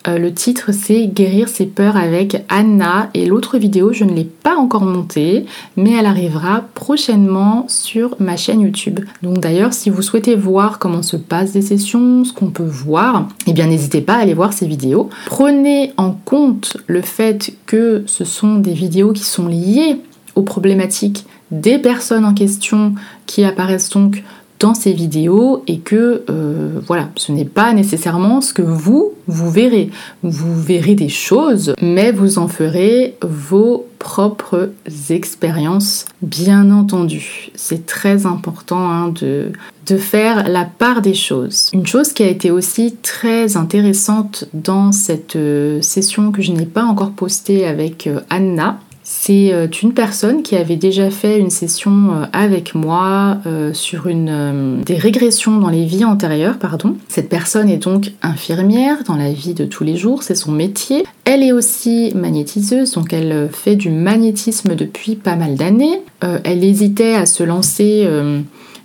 Euh, 0.07 0.17
le 0.17 0.33
titre 0.33 0.71
c'est 0.71 1.07
Guérir 1.07 1.49
ses 1.49 1.65
peurs 1.65 1.97
avec 1.97 2.43
Anna 2.49 3.09
et 3.13 3.25
l'autre 3.25 3.57
vidéo 3.57 3.91
je 3.93 4.03
ne 4.03 4.13
l'ai 4.13 4.25
pas 4.25 4.55
encore 4.55 4.85
montée 4.85 5.45
mais 5.77 5.93
elle 5.93 6.05
arrivera 6.05 6.63
prochainement 6.73 7.65
sur 7.67 8.15
ma 8.19 8.37
chaîne 8.37 8.61
YouTube. 8.61 8.99
Donc 9.23 9.39
d'ailleurs 9.39 9.73
si 9.73 9.89
vous 9.89 10.01
souhaitez 10.01 10.35
voir 10.35 10.79
comment 10.79 11.01
se 11.01 11.17
passent 11.17 11.53
des 11.53 11.61
sessions, 11.61 12.23
ce 12.23 12.33
qu'on 12.33 12.51
peut 12.51 12.63
voir, 12.63 13.27
eh 13.47 13.53
bien 13.53 13.67
n'hésitez 13.67 14.01
pas 14.01 14.15
à 14.15 14.19
aller 14.19 14.33
voir 14.33 14.53
ces 14.53 14.67
vidéos. 14.67 15.09
Prenez 15.25 15.93
en 15.97 16.11
compte 16.11 16.77
le 16.87 17.01
fait 17.01 17.53
que 17.65 18.03
ce 18.05 18.25
sont 18.25 18.55
des 18.55 18.73
vidéos 18.73 19.13
qui 19.13 19.23
sont 19.23 19.47
liées 19.47 19.97
aux 20.35 20.43
problématiques 20.43 21.25
des 21.51 21.77
personnes 21.77 22.25
en 22.25 22.33
question 22.33 22.93
qui 23.25 23.43
apparaissent 23.43 23.89
donc 23.89 24.23
dans 24.59 24.73
ces 24.73 24.93
vidéos 24.93 25.63
et 25.67 25.79
que 25.79 26.23
euh, 26.29 26.79
voilà, 26.85 27.09
ce 27.15 27.31
n'est 27.31 27.45
pas 27.45 27.73
nécessairement 27.73 28.41
ce 28.41 28.53
que 28.53 28.61
vous, 28.61 29.13
vous 29.27 29.51
verrez. 29.51 29.89
Vous 30.23 30.59
verrez 30.59 30.95
des 30.95 31.09
choses, 31.09 31.73
mais 31.81 32.11
vous 32.11 32.37
en 32.37 32.47
ferez 32.47 33.15
vos 33.21 33.85
propres 33.99 34.71
expériences, 35.09 36.05
bien 36.21 36.71
entendu. 36.71 37.49
C'est 37.55 37.85
très 37.85 38.25
important 38.25 38.89
hein, 38.89 39.09
de, 39.09 39.51
de 39.87 39.97
faire 39.97 40.47
la 40.47 40.65
part 40.65 41.01
des 41.01 41.13
choses. 41.13 41.69
Une 41.73 41.87
chose 41.87 42.13
qui 42.13 42.23
a 42.23 42.27
été 42.27 42.51
aussi 42.51 42.95
très 43.01 43.57
intéressante 43.57 44.45
dans 44.53 44.91
cette 44.91 45.35
euh, 45.35 45.81
session 45.81 46.31
que 46.31 46.41
je 46.41 46.51
n'ai 46.51 46.65
pas 46.65 46.83
encore 46.83 47.11
postée 47.11 47.65
avec 47.65 48.07
euh, 48.07 48.19
Anna, 48.29 48.79
c'est 49.07 49.53
euh, 49.53 49.67
une 49.83 49.93
personne 49.93 50.41
qui 50.41 50.55
avait 50.55 50.77
déjà 50.77 51.11
fait 51.11 51.37
une 51.37 51.51
session 51.51 51.91
euh, 51.91 52.25
avec 52.33 52.73
moi 52.73 53.37
euh, 53.45 53.71
sur 53.71 54.05
des 54.05 54.95
régressions 54.95 55.59
dans 55.59 55.69
les 55.69 55.85
vies 55.85 56.03
antérieures. 56.03 56.57
Pardon. 56.57 56.95
Cette 57.07 57.29
personne 57.29 57.69
est 57.69 57.77
donc 57.77 58.11
infirmière 58.23 59.03
dans 59.05 59.15
la 59.15 59.31
vie 59.31 59.53
de 59.53 59.65
tous 59.65 59.83
les 59.83 59.95
jours, 59.95 60.23
c'est 60.23 60.33
son 60.33 60.51
métier. 60.51 61.05
Elle 61.25 61.43
est 61.43 61.51
aussi 61.51 62.13
magnétiseuse, 62.15 62.93
donc 62.93 63.13
elle 63.13 63.49
fait 63.51 63.75
du 63.75 63.91
magnétisme 63.91 64.75
depuis 64.75 65.15
pas 65.15 65.35
mal 65.35 65.55
d'années. 65.55 66.01
elle 66.21 66.63
hésitait 66.63 67.13
à 67.13 67.27
se 67.27 67.43
lancer 67.43 68.07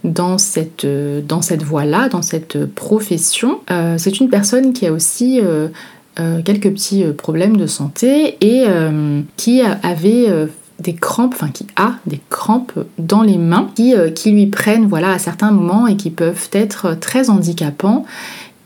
dans 0.04 0.38
cette, 0.38 0.85
voie-là, 1.62 2.09
dans 2.09 2.22
cette 2.22 2.66
profession. 2.66 3.61
c'est 3.96 4.20
une 4.20 4.28
personne 4.28 4.72
qui 4.72 4.87
a 4.87 4.92
aussi 4.92 5.40
quelques 6.16 6.70
petits 6.70 7.05
euh, 7.05 7.12
problèmes 7.12 7.57
de 7.57 7.66
santé 7.66 8.37
et 8.40 8.64
euh, 8.66 9.20
qui 9.37 9.62
avait 9.62 10.27
des 10.79 10.94
crampes, 10.94 11.35
enfin 11.35 11.51
qui 11.51 11.66
a 11.77 11.94
des 12.07 12.20
crampes 12.31 12.73
dans 12.99 13.23
les 13.23 13.38
mains 13.38 13.70
qui, 13.75 13.94
qui, 14.14 14.31
lui 14.31 14.46
prennent 14.46 14.87
voilà, 14.87 15.12
à 15.12 15.18
certains 15.18 15.51
moments 15.51 15.87
et 15.87 15.96
qui 15.96 16.11
peuvent 16.11 16.49
être 16.53 16.96
très 16.99 17.31
handicapants. 17.31 18.05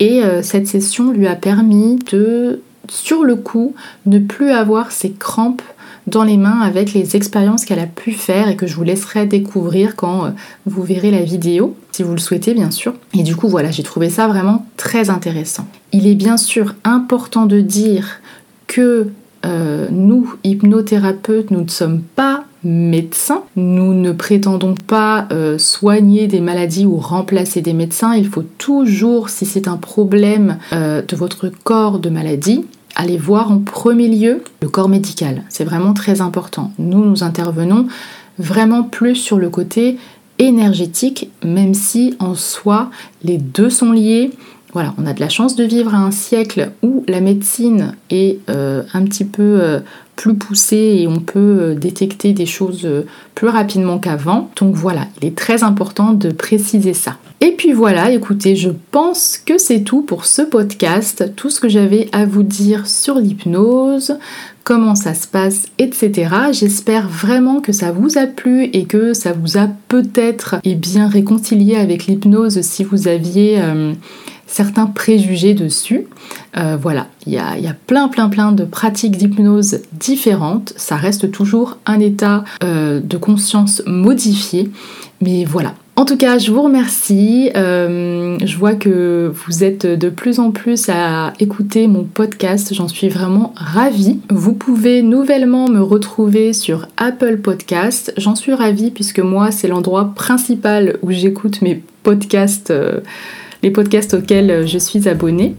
Et 0.01 0.23
cette 0.43 0.67
session 0.67 1.13
lui 1.13 1.27
a 1.27 1.37
permis 1.37 1.99
de, 2.13 2.61
sur 2.89 3.25
le 3.25 3.37
coup, 3.37 3.75
ne 4.07 4.19
plus 4.19 4.51
avoir 4.51 4.93
ces 4.93 5.13
crampes 5.13 5.63
dans 6.07 6.25
les 6.25 6.37
mains 6.37 6.61
avec 6.61 6.93
les 6.93 7.17
expériences 7.17 7.65
qu'elle 7.65 7.79
a 7.79 7.87
pu 7.87 8.13
faire 8.13 8.49
et 8.49 8.57
que 8.57 8.67
je 8.67 8.75
vous 8.77 8.85
laisserai 8.85 9.27
découvrir 9.27 9.97
quand 9.97 10.33
vous 10.67 10.83
verrez 10.83 11.11
la 11.11 11.23
vidéo, 11.23 11.77
si 11.93 12.03
vous 12.03 12.13
le 12.13 12.21
souhaitez 12.21 12.55
bien 12.55 12.71
sûr. 12.71 12.95
Et 13.15 13.23
du 13.23 13.37
coup 13.37 13.49
voilà, 13.49 13.71
j'ai 13.71 13.83
trouvé 13.83 14.11
ça 14.11 14.29
vraiment 14.29 14.67
très 14.77 15.11
intéressant. 15.11 15.67
Il 15.93 16.07
est 16.07 16.15
bien 16.15 16.37
sûr 16.37 16.75
important 16.85 17.47
de 17.47 17.61
dire 17.61 18.21
que 18.67 19.09
euh, 19.45 19.89
nous, 19.91 20.35
hypnothérapeutes, 20.43 21.51
nous 21.51 21.63
ne 21.63 21.69
sommes 21.69 22.01
pas 22.01 22.45
médecins. 22.65 23.43
Nous 23.57 23.93
ne 23.93 24.13
prétendons 24.13 24.75
pas 24.87 25.29
euh, 25.33 25.59
soigner 25.59 26.27
des 26.27 26.41
maladies 26.41 26.87
ou 26.87 26.97
remplacer 26.97 27.61
des 27.61 27.75
médecins. 27.75 28.15
Il 28.15 28.27
faut 28.27 28.45
toujours, 28.59 29.29
si 29.29 29.45
c'est 29.45 29.69
un 29.69 29.77
problème 29.77 30.59
euh, 30.73 31.03
de 31.03 31.17
votre 31.17 31.51
corps 31.63 31.99
de 31.99 32.09
maladie, 32.09 32.65
aller 32.95 33.17
voir 33.17 33.51
en 33.51 33.59
premier 33.59 34.09
lieu 34.09 34.43
le 34.63 34.69
corps 34.69 34.89
médical. 34.89 35.43
C'est 35.49 35.65
vraiment 35.65 35.95
très 35.95 36.21
important. 36.21 36.73
Nous, 36.79 37.05
nous 37.05 37.23
intervenons 37.23 37.87
vraiment 38.39 38.83
plus 38.83 39.17
sur 39.17 39.39
le 39.39 39.49
côté 39.49 39.99
énergétique, 40.39 41.31
même 41.45 41.75
si 41.75 42.15
en 42.19 42.35
soi, 42.35 42.91
les 43.23 43.39
deux 43.39 43.71
sont 43.71 43.93
liés 43.93 44.31
voilà, 44.75 44.93
on 44.99 45.07
a 45.07 45.13
de 45.13 45.21
la 45.21 45.29
chance 45.29 45.55
de 45.55 45.63
vivre 45.63 45.95
à 45.95 45.99
un 45.99 46.11
siècle 46.11 46.73
où 46.83 47.05
la 47.07 47.21
médecine 47.21 47.95
est 48.11 48.41
euh, 48.51 48.83
un 48.93 49.05
petit 49.05 49.25
peu 49.25 49.61
euh, 49.63 49.79
plus 50.17 50.35
poussée 50.35 50.99
et 51.01 51.07
on 51.09 51.21
peut 51.21 51.39
euh, 51.39 51.75
détecter 51.75 52.33
des 52.33 52.47
choses 52.47 52.89
plus 53.35 53.49
rapidement 53.49 53.99
qu'avant. 53.99 54.51
Donc 54.57 54.75
voilà, 54.75 55.07
il 55.21 55.29
est 55.29 55.37
très 55.37 55.63
important 55.63 56.13
de 56.13 56.31
préciser 56.31 56.95
ça. 56.95 57.17
Et 57.41 57.53
puis 57.53 57.73
voilà, 57.73 58.11
écoutez, 58.11 58.57
je 58.57 58.71
pense 58.91 59.39
que 59.39 59.59
c'est 59.59 59.81
tout 59.81 60.03
pour 60.03 60.25
ce 60.25 60.43
podcast, 60.43 61.33
tout 61.37 61.51
ce 61.51 61.61
que 61.61 61.69
j'avais 61.69 62.09
à 62.13 62.25
vous 62.25 62.43
dire 62.43 62.87
sur 62.87 63.17
l'hypnose, 63.17 64.17
comment 64.63 64.95
ça 64.95 65.13
se 65.13 65.27
passe, 65.27 65.67
etc. 65.79 66.31
J'espère 66.53 67.09
vraiment 67.09 67.61
que 67.61 67.73
ça 67.73 67.93
vous 67.93 68.17
a 68.17 68.27
plu 68.27 68.65
et 68.73 68.87
que 68.87 69.13
ça 69.13 69.33
vous 69.33 69.59
a 69.59 69.69
peut-être 69.89 70.57
eh 70.65 70.75
bien 70.75 71.07
réconcilié 71.07 71.77
avec 71.77 72.07
l'hypnose 72.07 72.63
si 72.63 72.83
vous 72.83 73.09
aviez 73.09 73.61
certains 74.47 74.87
préjugés 74.87 75.55
dessus. 75.55 76.07
Euh, 76.57 76.77
voilà, 76.81 77.09
il 77.27 77.33
y 77.33 77.39
a, 77.39 77.55
plein 77.87 78.09
plein 78.09 78.29
plein 78.29 78.53
de 78.53 78.65
pratiques 78.65 79.17
d'hypnose 79.17 79.81
différentes. 79.93 80.73
Ça 80.77 80.97
reste 80.97 81.31
toujours 81.31 81.79
un 81.87 82.01
état 82.01 82.45
euh, 82.63 83.01
de 83.01 83.17
conscience 83.17 83.83
modifié. 83.87 84.71
Mais 85.21 85.45
voilà. 85.45 85.75
En 85.97 86.05
tout 86.05 86.17
cas, 86.17 86.39
je 86.39 86.51
vous 86.51 86.63
remercie. 86.63 87.51
Euh, 87.57 88.37
je 88.45 88.57
vois 88.57 88.75
que 88.75 89.33
vous 89.47 89.63
êtes 89.63 89.87
de 89.87 90.09
plus 90.09 90.41
en 90.41 90.51
plus 90.51 90.89
à 90.89 91.33
écouter 91.39 91.87
mon 91.87 92.03
podcast. 92.03 92.75
J'en 92.75 92.89
suis 92.89 93.09
vraiment 93.09 93.53
ravie. 93.57 94.19
Vous 94.29 94.55
pouvez 94.55 95.03
nouvellement 95.03 95.69
me 95.69 95.81
retrouver 95.81 96.53
sur 96.53 96.89
Apple 96.97 97.39
Podcast. 97.39 98.13
J'en 98.17 98.35
suis 98.35 98.53
ravie 98.53 98.91
puisque 98.91 99.21
moi, 99.21 99.53
c'est 99.53 99.69
l'endroit 99.69 100.13
principal 100.17 100.99
où 101.03 101.13
j'écoute 101.13 101.63
mes 101.63 101.81
podcasts 102.03 102.73
les 103.65 103.71
podcasts 103.71 104.15
auxquels 104.15 104.51
euh, 104.51 104.67
je 104.67 104.79
suis 104.79 105.09
abonnée. 105.09 105.57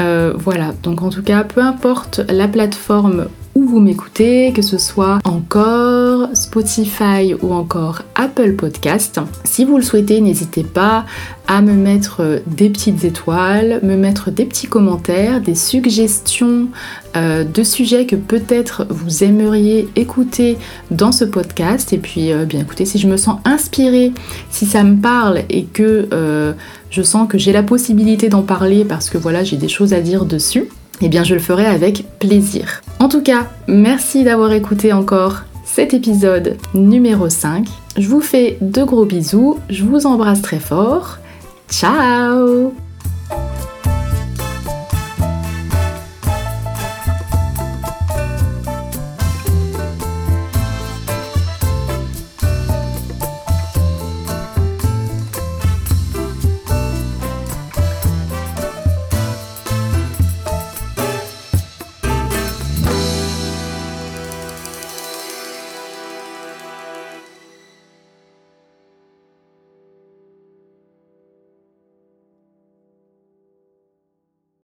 Euh, 0.00 0.32
voilà, 0.36 0.72
donc 0.82 1.02
en 1.02 1.10
tout 1.10 1.22
cas, 1.22 1.44
peu 1.44 1.60
importe 1.60 2.20
la 2.28 2.48
plateforme 2.48 3.26
où 3.54 3.64
vous 3.64 3.80
m'écoutez, 3.80 4.52
que 4.52 4.62
ce 4.62 4.78
soit 4.78 5.18
encore 5.24 6.28
Spotify 6.34 7.34
ou 7.40 7.52
encore 7.52 8.02
Apple 8.14 8.54
Podcast. 8.54 9.20
Si 9.44 9.64
vous 9.64 9.76
le 9.76 9.82
souhaitez, 9.82 10.20
n'hésitez 10.20 10.64
pas 10.64 11.04
à 11.46 11.60
me 11.60 11.74
mettre 11.74 12.42
des 12.46 12.70
petites 12.70 13.04
étoiles, 13.04 13.80
me 13.82 13.96
mettre 13.96 14.30
des 14.30 14.44
petits 14.44 14.66
commentaires, 14.66 15.40
des 15.40 15.54
suggestions 15.54 16.68
euh, 17.16 17.44
de 17.44 17.62
sujets 17.62 18.06
que 18.06 18.16
peut-être 18.16 18.86
vous 18.88 19.22
aimeriez 19.22 19.88
écouter 19.94 20.56
dans 20.90 21.12
ce 21.12 21.24
podcast. 21.24 21.92
Et 21.92 21.98
puis, 21.98 22.32
euh, 22.32 22.44
bien 22.44 22.60
écoutez, 22.60 22.86
si 22.86 22.98
je 22.98 23.06
me 23.06 23.16
sens 23.16 23.38
inspirée, 23.44 24.12
si 24.50 24.66
ça 24.66 24.82
me 24.82 25.00
parle 25.00 25.42
et 25.50 25.64
que 25.64 26.08
euh, 26.12 26.54
je 26.90 27.02
sens 27.02 27.28
que 27.28 27.38
j'ai 27.38 27.52
la 27.52 27.62
possibilité 27.62 28.28
d'en 28.28 28.42
parler 28.42 28.84
parce 28.84 29.10
que 29.10 29.18
voilà, 29.18 29.44
j'ai 29.44 29.56
des 29.56 29.68
choses 29.68 29.92
à 29.92 30.00
dire 30.00 30.24
dessus, 30.24 30.68
eh 31.00 31.08
bien 31.08 31.24
je 31.24 31.34
le 31.34 31.40
ferai 31.40 31.66
avec 31.66 32.04
plaisir. 32.18 32.82
En 32.98 33.08
tout 33.08 33.22
cas, 33.22 33.48
merci 33.68 34.24
d'avoir 34.24 34.52
écouté 34.52 34.92
encore 34.92 35.42
cet 35.64 35.94
épisode 35.94 36.56
numéro 36.74 37.28
5. 37.28 37.66
Je 37.96 38.08
vous 38.08 38.20
fais 38.20 38.58
de 38.60 38.82
gros 38.84 39.04
bisous, 39.04 39.58
je 39.70 39.84
vous 39.84 40.06
embrasse 40.06 40.42
très 40.42 40.60
fort. 40.60 41.18
Ciao 41.70 42.74